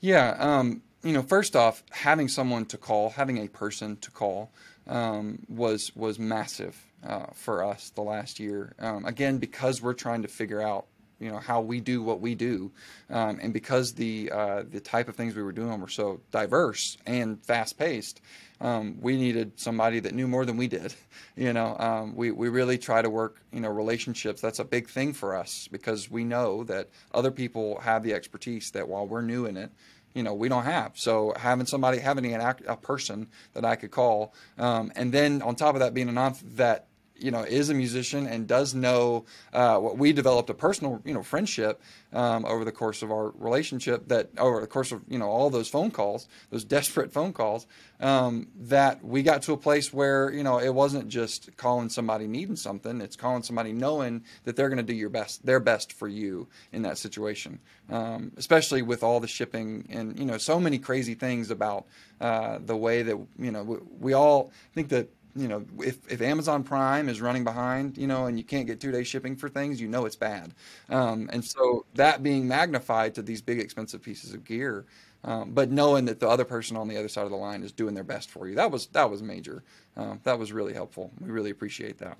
Yeah, 0.00 0.36
um, 0.38 0.82
you 1.04 1.12
know, 1.12 1.22
first 1.22 1.54
off, 1.54 1.84
having 1.90 2.28
someone 2.28 2.66
to 2.66 2.76
call, 2.76 3.10
having 3.10 3.38
a 3.38 3.48
person 3.48 3.96
to 3.98 4.10
call, 4.10 4.52
um, 4.86 5.38
was 5.48 5.94
was 5.94 6.18
massive 6.18 6.91
uh, 7.06 7.26
for 7.34 7.64
us 7.64 7.90
the 7.90 8.02
last 8.02 8.40
year. 8.40 8.74
Um, 8.78 9.04
again, 9.04 9.38
because 9.38 9.82
we're 9.82 9.94
trying 9.94 10.22
to 10.22 10.28
figure 10.28 10.60
out 10.60 10.86
you 11.18 11.30
know 11.30 11.38
how 11.38 11.60
we 11.60 11.80
do 11.80 12.02
what 12.02 12.20
we 12.20 12.34
do, 12.34 12.72
um, 13.08 13.38
and 13.40 13.52
because 13.52 13.92
the 13.94 14.30
uh, 14.32 14.64
the 14.68 14.80
type 14.80 15.08
of 15.08 15.14
things 15.14 15.36
we 15.36 15.42
were 15.42 15.52
doing 15.52 15.80
were 15.80 15.88
so 15.88 16.20
diverse 16.32 16.96
and 17.06 17.40
fast 17.44 17.78
paced, 17.78 18.20
um, 18.60 18.98
we 19.00 19.16
needed 19.16 19.52
somebody 19.60 20.00
that 20.00 20.14
knew 20.14 20.26
more 20.26 20.44
than 20.44 20.56
we 20.56 20.66
did. 20.66 20.94
You 21.34 21.54
know, 21.54 21.78
um, 21.78 22.14
we 22.14 22.30
we 22.30 22.50
really 22.50 22.76
try 22.76 23.00
to 23.00 23.08
work 23.08 23.40
you 23.52 23.60
know 23.60 23.70
relationships. 23.70 24.42
That's 24.42 24.58
a 24.58 24.64
big 24.64 24.90
thing 24.90 25.14
for 25.14 25.34
us 25.34 25.66
because 25.72 26.10
we 26.10 26.24
know 26.24 26.62
that 26.64 26.90
other 27.14 27.30
people 27.30 27.80
have 27.80 28.02
the 28.02 28.12
expertise 28.12 28.70
that 28.72 28.86
while 28.86 29.06
we're 29.06 29.22
new 29.22 29.46
in 29.46 29.56
it, 29.56 29.70
you 30.14 30.22
know 30.22 30.34
we 30.34 30.48
don't 30.48 30.64
have 30.64 30.92
so 30.94 31.32
having 31.36 31.66
somebody 31.66 31.98
having 31.98 32.26
an 32.34 32.40
act, 32.40 32.62
a 32.66 32.76
person 32.76 33.28
that 33.54 33.64
i 33.64 33.76
could 33.76 33.90
call 33.90 34.34
um, 34.58 34.92
and 34.94 35.12
then 35.12 35.42
on 35.42 35.54
top 35.54 35.74
of 35.74 35.80
that 35.80 35.94
being 35.94 36.08
a 36.08 36.12
non 36.12 36.34
that 36.54 36.86
you 37.22 37.30
know 37.30 37.42
is 37.42 37.70
a 37.70 37.74
musician 37.74 38.26
and 38.26 38.46
does 38.46 38.74
know 38.74 39.24
uh, 39.52 39.78
what 39.78 39.98
we 39.98 40.12
developed 40.12 40.50
a 40.50 40.54
personal 40.54 41.00
you 41.04 41.14
know 41.14 41.22
friendship 41.22 41.80
um, 42.12 42.44
over 42.44 42.64
the 42.64 42.72
course 42.72 43.02
of 43.02 43.10
our 43.10 43.32
relationship 43.38 44.08
that 44.08 44.28
over 44.38 44.60
the 44.60 44.66
course 44.66 44.92
of 44.92 45.02
you 45.08 45.18
know 45.18 45.28
all 45.28 45.50
those 45.50 45.68
phone 45.68 45.90
calls 45.90 46.28
those 46.50 46.64
desperate 46.72 47.12
phone 47.12 47.32
calls 47.32 47.66
um, 48.00 48.48
that 48.56 49.04
we 49.04 49.22
got 49.22 49.42
to 49.42 49.52
a 49.52 49.56
place 49.56 49.92
where 49.92 50.32
you 50.32 50.42
know 50.42 50.58
it 50.58 50.74
wasn't 50.74 51.08
just 51.08 51.56
calling 51.56 51.88
somebody 51.88 52.26
needing 52.26 52.56
something 52.56 53.00
it's 53.00 53.16
calling 53.16 53.42
somebody 53.42 53.72
knowing 53.72 54.22
that 54.44 54.56
they're 54.56 54.68
going 54.68 54.76
to 54.76 54.82
do 54.82 54.94
your 54.94 55.10
best 55.10 55.44
their 55.44 55.60
best 55.60 55.92
for 55.92 56.08
you 56.08 56.48
in 56.72 56.82
that 56.82 56.98
situation. 56.98 57.58
Um, 57.90 58.32
especially 58.36 58.82
with 58.82 59.02
all 59.02 59.20
the 59.20 59.28
shipping 59.28 59.86
and 59.90 60.18
you 60.18 60.24
know 60.24 60.38
so 60.38 60.58
many 60.58 60.78
crazy 60.78 61.14
things 61.14 61.50
about 61.50 61.86
uh, 62.20 62.58
the 62.64 62.76
way 62.76 63.02
that 63.02 63.18
you 63.38 63.50
know 63.50 63.62
we, 63.62 63.76
we 64.00 64.12
all 64.12 64.52
think 64.74 64.88
that 64.90 65.08
you 65.34 65.48
know, 65.48 65.64
if, 65.78 65.98
if 66.10 66.20
Amazon 66.20 66.62
Prime 66.62 67.08
is 67.08 67.20
running 67.20 67.44
behind, 67.44 67.96
you 67.96 68.06
know, 68.06 68.26
and 68.26 68.38
you 68.38 68.44
can't 68.44 68.66
get 68.66 68.80
two 68.80 68.92
day 68.92 69.02
shipping 69.02 69.36
for 69.36 69.48
things, 69.48 69.80
you 69.80 69.88
know 69.88 70.04
it's 70.04 70.16
bad. 70.16 70.54
Um, 70.90 71.28
and 71.32 71.44
so 71.44 71.86
that 71.94 72.22
being 72.22 72.46
magnified 72.46 73.14
to 73.14 73.22
these 73.22 73.40
big 73.40 73.58
expensive 73.58 74.02
pieces 74.02 74.34
of 74.34 74.44
gear, 74.44 74.84
um, 75.24 75.52
but 75.52 75.70
knowing 75.70 76.04
that 76.06 76.20
the 76.20 76.28
other 76.28 76.44
person 76.44 76.76
on 76.76 76.88
the 76.88 76.96
other 76.96 77.08
side 77.08 77.24
of 77.24 77.30
the 77.30 77.36
line 77.36 77.62
is 77.62 77.72
doing 77.72 77.94
their 77.94 78.04
best 78.04 78.30
for 78.30 78.48
you, 78.48 78.54
that 78.56 78.70
was 78.70 78.86
that 78.88 79.08
was 79.08 79.22
major. 79.22 79.62
Um, 79.96 80.20
that 80.24 80.38
was 80.38 80.52
really 80.52 80.72
helpful. 80.72 81.10
We 81.20 81.30
really 81.30 81.50
appreciate 81.50 81.98
that. 81.98 82.18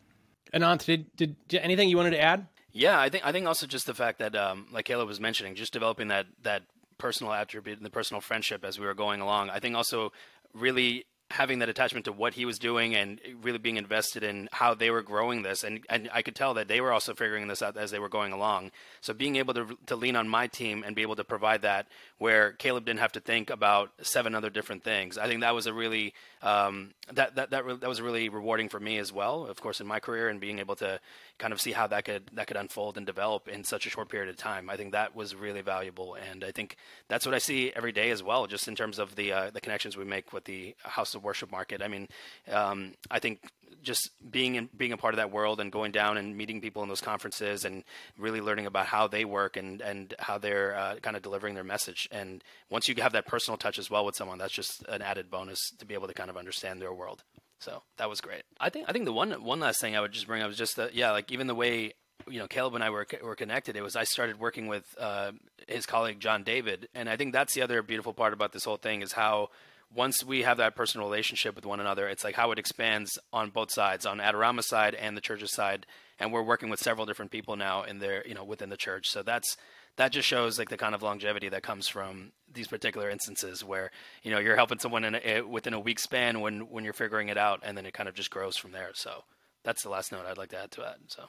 Ananth, 0.54 0.84
did, 0.84 1.16
did, 1.16 1.36
did 1.48 1.62
anything 1.62 1.88
you 1.88 1.96
wanted 1.96 2.10
to 2.10 2.20
add? 2.20 2.46
Yeah, 2.72 2.98
I 2.98 3.08
think 3.08 3.26
I 3.26 3.32
think 3.32 3.46
also 3.46 3.66
just 3.66 3.86
the 3.86 3.94
fact 3.94 4.18
that, 4.20 4.34
um, 4.34 4.66
like 4.72 4.86
Caleb 4.86 5.08
was 5.08 5.20
mentioning, 5.20 5.54
just 5.54 5.72
developing 5.72 6.08
that 6.08 6.26
that 6.42 6.62
personal 6.96 7.32
attribute 7.32 7.76
and 7.76 7.84
the 7.84 7.90
personal 7.90 8.20
friendship 8.20 8.64
as 8.64 8.78
we 8.78 8.86
were 8.86 8.94
going 8.94 9.20
along. 9.20 9.50
I 9.50 9.58
think 9.58 9.76
also 9.76 10.12
really 10.54 11.04
having 11.32 11.58
that 11.60 11.68
attachment 11.68 12.04
to 12.04 12.12
what 12.12 12.34
he 12.34 12.44
was 12.44 12.58
doing 12.58 12.94
and 12.94 13.20
really 13.42 13.58
being 13.58 13.76
invested 13.76 14.22
in 14.22 14.48
how 14.52 14.74
they 14.74 14.90
were 14.90 15.02
growing 15.02 15.42
this. 15.42 15.64
And, 15.64 15.80
and 15.88 16.08
I 16.12 16.22
could 16.22 16.34
tell 16.34 16.54
that 16.54 16.68
they 16.68 16.80
were 16.80 16.92
also 16.92 17.14
figuring 17.14 17.48
this 17.48 17.62
out 17.62 17.76
as 17.76 17.90
they 17.90 17.98
were 17.98 18.08
going 18.08 18.32
along. 18.32 18.70
So 19.00 19.14
being 19.14 19.36
able 19.36 19.54
to, 19.54 19.78
to 19.86 19.96
lean 19.96 20.16
on 20.16 20.28
my 20.28 20.46
team 20.46 20.84
and 20.86 20.94
be 20.94 21.02
able 21.02 21.16
to 21.16 21.24
provide 21.24 21.62
that 21.62 21.86
where 22.18 22.52
Caleb 22.52 22.84
didn't 22.84 23.00
have 23.00 23.12
to 23.12 23.20
think 23.20 23.50
about 23.50 23.90
seven 24.02 24.34
other 24.34 24.50
different 24.50 24.84
things. 24.84 25.18
I 25.18 25.26
think 25.26 25.40
that 25.40 25.54
was 25.54 25.66
a 25.66 25.72
really 25.72 26.14
um, 26.42 26.90
that 27.12 27.36
that 27.36 27.50
that, 27.50 27.64
re- 27.64 27.76
that 27.76 27.88
was 27.88 28.00
really 28.00 28.28
rewarding 28.28 28.68
for 28.68 28.80
me 28.80 28.98
as 28.98 29.12
well 29.12 29.46
of 29.46 29.60
course 29.60 29.80
in 29.80 29.86
my 29.86 30.00
career 30.00 30.28
and 30.28 30.40
being 30.40 30.58
able 30.58 30.74
to 30.76 31.00
kind 31.38 31.52
of 31.52 31.60
see 31.60 31.72
how 31.72 31.86
that 31.88 32.04
could 32.04 32.22
that 32.34 32.46
could 32.46 32.56
unfold 32.56 32.96
and 32.96 33.06
develop 33.06 33.48
in 33.48 33.64
such 33.64 33.86
a 33.86 33.90
short 33.90 34.08
period 34.08 34.28
of 34.28 34.36
time. 34.36 34.70
I 34.70 34.76
think 34.76 34.92
that 34.92 35.16
was 35.16 35.34
really 35.34 35.60
valuable. 35.60 36.16
And 36.30 36.44
I 36.44 36.52
think 36.52 36.76
that's 37.08 37.26
what 37.26 37.34
I 37.34 37.38
see 37.38 37.72
every 37.74 37.92
day 37.92 38.10
as 38.10 38.22
well 38.22 38.46
just 38.46 38.68
in 38.68 38.74
terms 38.74 38.98
of 38.98 39.16
the 39.16 39.32
uh, 39.32 39.50
the 39.50 39.60
connections 39.60 39.96
we 39.96 40.04
make 40.04 40.32
with 40.32 40.44
the 40.44 40.74
House 40.82 41.14
of 41.14 41.21
worship 41.22 41.50
market. 41.50 41.82
I 41.82 41.88
mean, 41.88 42.08
um, 42.50 42.94
I 43.10 43.18
think 43.18 43.40
just 43.82 44.10
being 44.30 44.54
in, 44.54 44.68
being 44.76 44.92
a 44.92 44.96
part 44.96 45.14
of 45.14 45.18
that 45.18 45.30
world 45.30 45.60
and 45.60 45.70
going 45.72 45.92
down 45.92 46.16
and 46.16 46.36
meeting 46.36 46.60
people 46.60 46.82
in 46.82 46.88
those 46.88 47.00
conferences 47.00 47.64
and 47.64 47.84
really 48.16 48.40
learning 48.40 48.66
about 48.66 48.86
how 48.86 49.06
they 49.08 49.24
work 49.24 49.56
and 49.56 49.80
and 49.80 50.14
how 50.18 50.38
they're 50.38 50.76
uh, 50.76 50.96
kind 51.02 51.16
of 51.16 51.22
delivering 51.22 51.54
their 51.54 51.64
message. 51.64 52.08
And 52.10 52.42
once 52.70 52.88
you 52.88 52.94
have 52.98 53.12
that 53.12 53.26
personal 53.26 53.58
touch 53.58 53.78
as 53.78 53.90
well 53.90 54.04
with 54.04 54.16
someone, 54.16 54.38
that's 54.38 54.52
just 54.52 54.84
an 54.88 55.02
added 55.02 55.30
bonus 55.30 55.58
to 55.78 55.84
be 55.84 55.94
able 55.94 56.08
to 56.08 56.14
kind 56.14 56.30
of 56.30 56.36
understand 56.36 56.80
their 56.80 56.92
world. 56.92 57.22
So 57.58 57.82
that 57.96 58.08
was 58.08 58.20
great. 58.20 58.42
I 58.58 58.70
think 58.70 58.86
I 58.88 58.92
think 58.92 59.04
the 59.04 59.12
one 59.12 59.30
one 59.42 59.60
last 59.60 59.80
thing 59.80 59.96
I 59.96 60.00
would 60.00 60.12
just 60.12 60.26
bring 60.26 60.42
up 60.42 60.50
is 60.50 60.56
just 60.56 60.76
that 60.76 60.94
yeah, 60.94 61.12
like 61.12 61.30
even 61.30 61.46
the 61.46 61.54
way 61.54 61.92
you 62.28 62.38
know 62.38 62.46
Caleb 62.46 62.74
and 62.74 62.84
I 62.84 62.90
were 62.90 63.06
were 63.22 63.36
connected. 63.36 63.76
It 63.76 63.82
was 63.82 63.96
I 63.96 64.04
started 64.04 64.38
working 64.38 64.66
with 64.66 64.84
uh, 64.98 65.32
his 65.68 65.86
colleague 65.86 66.20
John 66.20 66.42
David, 66.42 66.88
and 66.94 67.08
I 67.08 67.16
think 67.16 67.32
that's 67.32 67.54
the 67.54 67.62
other 67.62 67.82
beautiful 67.82 68.12
part 68.12 68.32
about 68.32 68.52
this 68.52 68.64
whole 68.64 68.76
thing 68.76 69.02
is 69.02 69.12
how 69.12 69.50
once 69.94 70.24
we 70.24 70.42
have 70.42 70.58
that 70.58 70.74
personal 70.74 71.06
relationship 71.06 71.54
with 71.54 71.66
one 71.66 71.80
another, 71.80 72.08
it's 72.08 72.24
like 72.24 72.34
how 72.34 72.50
it 72.52 72.58
expands 72.58 73.18
on 73.32 73.50
both 73.50 73.70
sides, 73.70 74.06
on 74.06 74.18
Adorama 74.18 74.62
side 74.62 74.94
and 74.94 75.16
the 75.16 75.20
church's 75.20 75.52
side. 75.52 75.86
And 76.18 76.32
we're 76.32 76.42
working 76.42 76.70
with 76.70 76.80
several 76.80 77.06
different 77.06 77.30
people 77.30 77.56
now 77.56 77.82
in 77.82 77.98
there, 77.98 78.26
you 78.26 78.34
know, 78.34 78.44
within 78.44 78.68
the 78.68 78.76
church. 78.76 79.08
So 79.08 79.22
that's 79.22 79.56
that 79.96 80.12
just 80.12 80.26
shows 80.26 80.58
like 80.58 80.70
the 80.70 80.76
kind 80.76 80.94
of 80.94 81.02
longevity 81.02 81.48
that 81.50 81.62
comes 81.62 81.88
from 81.88 82.32
these 82.52 82.68
particular 82.68 83.10
instances 83.10 83.64
where 83.64 83.90
you 84.22 84.30
know 84.30 84.38
you're 84.38 84.56
helping 84.56 84.78
someone 84.78 85.04
in 85.04 85.16
a, 85.22 85.42
within 85.42 85.74
a 85.74 85.80
week 85.80 85.98
span 85.98 86.40
when 86.40 86.70
when 86.70 86.84
you're 86.84 86.92
figuring 86.92 87.28
it 87.28 87.36
out, 87.36 87.60
and 87.62 87.76
then 87.76 87.86
it 87.86 87.92
kind 87.92 88.08
of 88.08 88.14
just 88.14 88.30
grows 88.30 88.56
from 88.56 88.72
there. 88.72 88.90
So 88.94 89.24
that's 89.64 89.82
the 89.82 89.90
last 89.90 90.12
note 90.12 90.24
I'd 90.26 90.38
like 90.38 90.50
to 90.50 90.62
add 90.62 90.70
to 90.72 90.80
that. 90.82 90.96
So. 91.08 91.24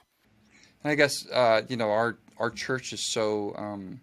I 0.86 0.94
guess 0.96 1.26
uh, 1.30 1.62
you 1.68 1.76
know 1.76 1.90
our 1.90 2.18
our 2.36 2.50
church 2.50 2.92
is 2.92 3.10
so 3.10 3.54
um, 3.56 4.00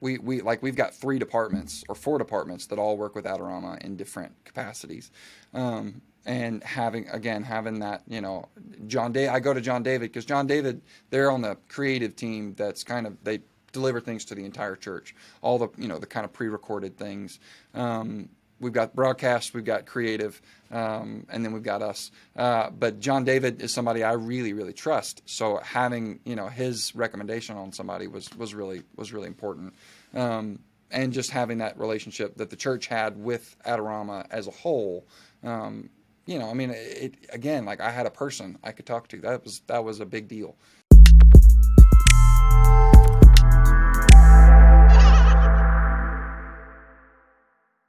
we, 0.00 0.18
we 0.18 0.40
like 0.40 0.62
we've 0.62 0.76
got 0.76 0.94
three 0.94 1.18
departments 1.18 1.84
or 1.88 1.94
four 1.94 2.18
departments 2.18 2.66
that 2.66 2.78
all 2.78 2.96
work 2.96 3.14
with 3.14 3.24
Adorama 3.24 3.82
in 3.82 3.96
different 3.96 4.32
capacities. 4.44 5.10
Um, 5.54 6.02
and 6.26 6.62
having 6.62 7.08
again 7.08 7.42
having 7.42 7.80
that 7.80 8.02
you 8.06 8.20
know 8.20 8.48
John 8.86 9.12
Day 9.12 9.28
I 9.28 9.40
go 9.40 9.54
to 9.54 9.60
John 9.60 9.82
David 9.82 10.12
because 10.12 10.24
John 10.24 10.46
David 10.46 10.82
they're 11.10 11.30
on 11.30 11.40
the 11.40 11.56
creative 11.68 12.16
team 12.16 12.54
that's 12.56 12.84
kind 12.84 13.06
of 13.06 13.16
they 13.24 13.40
deliver 13.72 14.00
things 14.00 14.24
to 14.26 14.34
the 14.34 14.44
entire 14.44 14.76
church 14.76 15.14
all 15.40 15.58
the 15.58 15.68
you 15.78 15.88
know 15.88 15.98
the 15.98 16.06
kind 16.06 16.24
of 16.24 16.32
pre-recorded 16.32 16.96
things 16.96 17.40
um, 17.74 18.28
we've 18.60 18.72
got 18.72 18.94
broadcast, 18.94 19.54
we've 19.54 19.64
got 19.64 19.86
creative, 19.86 20.40
um, 20.70 21.26
and 21.30 21.44
then 21.44 21.52
we've 21.52 21.62
got 21.62 21.82
us. 21.82 22.10
Uh, 22.36 22.70
but 22.70 23.00
John 23.00 23.24
David 23.24 23.62
is 23.62 23.72
somebody 23.72 24.02
I 24.02 24.12
really, 24.12 24.52
really 24.52 24.72
trust. 24.72 25.22
So 25.26 25.58
having 25.58 26.20
you 26.24 26.36
know 26.36 26.48
his 26.48 26.94
recommendation 26.94 27.56
on 27.56 27.72
somebody 27.72 28.06
was 28.06 28.28
was 28.36 28.54
really 28.54 28.82
was 28.96 29.12
really 29.12 29.28
important. 29.28 29.74
Um, 30.14 30.60
and 30.90 31.12
just 31.12 31.30
having 31.30 31.58
that 31.58 31.78
relationship 31.78 32.36
that 32.36 32.48
the 32.48 32.56
church 32.56 32.86
had 32.86 33.18
with 33.18 33.56
Adorama 33.66 34.26
as 34.30 34.46
a 34.46 34.50
whole, 34.50 35.06
um, 35.44 35.90
you 36.24 36.38
know, 36.38 36.48
I 36.50 36.54
mean, 36.54 36.70
it, 36.74 37.14
again, 37.30 37.64
like 37.64 37.80
I 37.80 37.90
had 37.90 38.06
a 38.06 38.10
person 38.10 38.58
I 38.64 38.72
could 38.72 38.86
talk 38.86 39.08
to. 39.08 39.20
That 39.20 39.44
was 39.44 39.60
that 39.66 39.84
was 39.84 40.00
a 40.00 40.06
big 40.06 40.28
deal. 40.28 40.56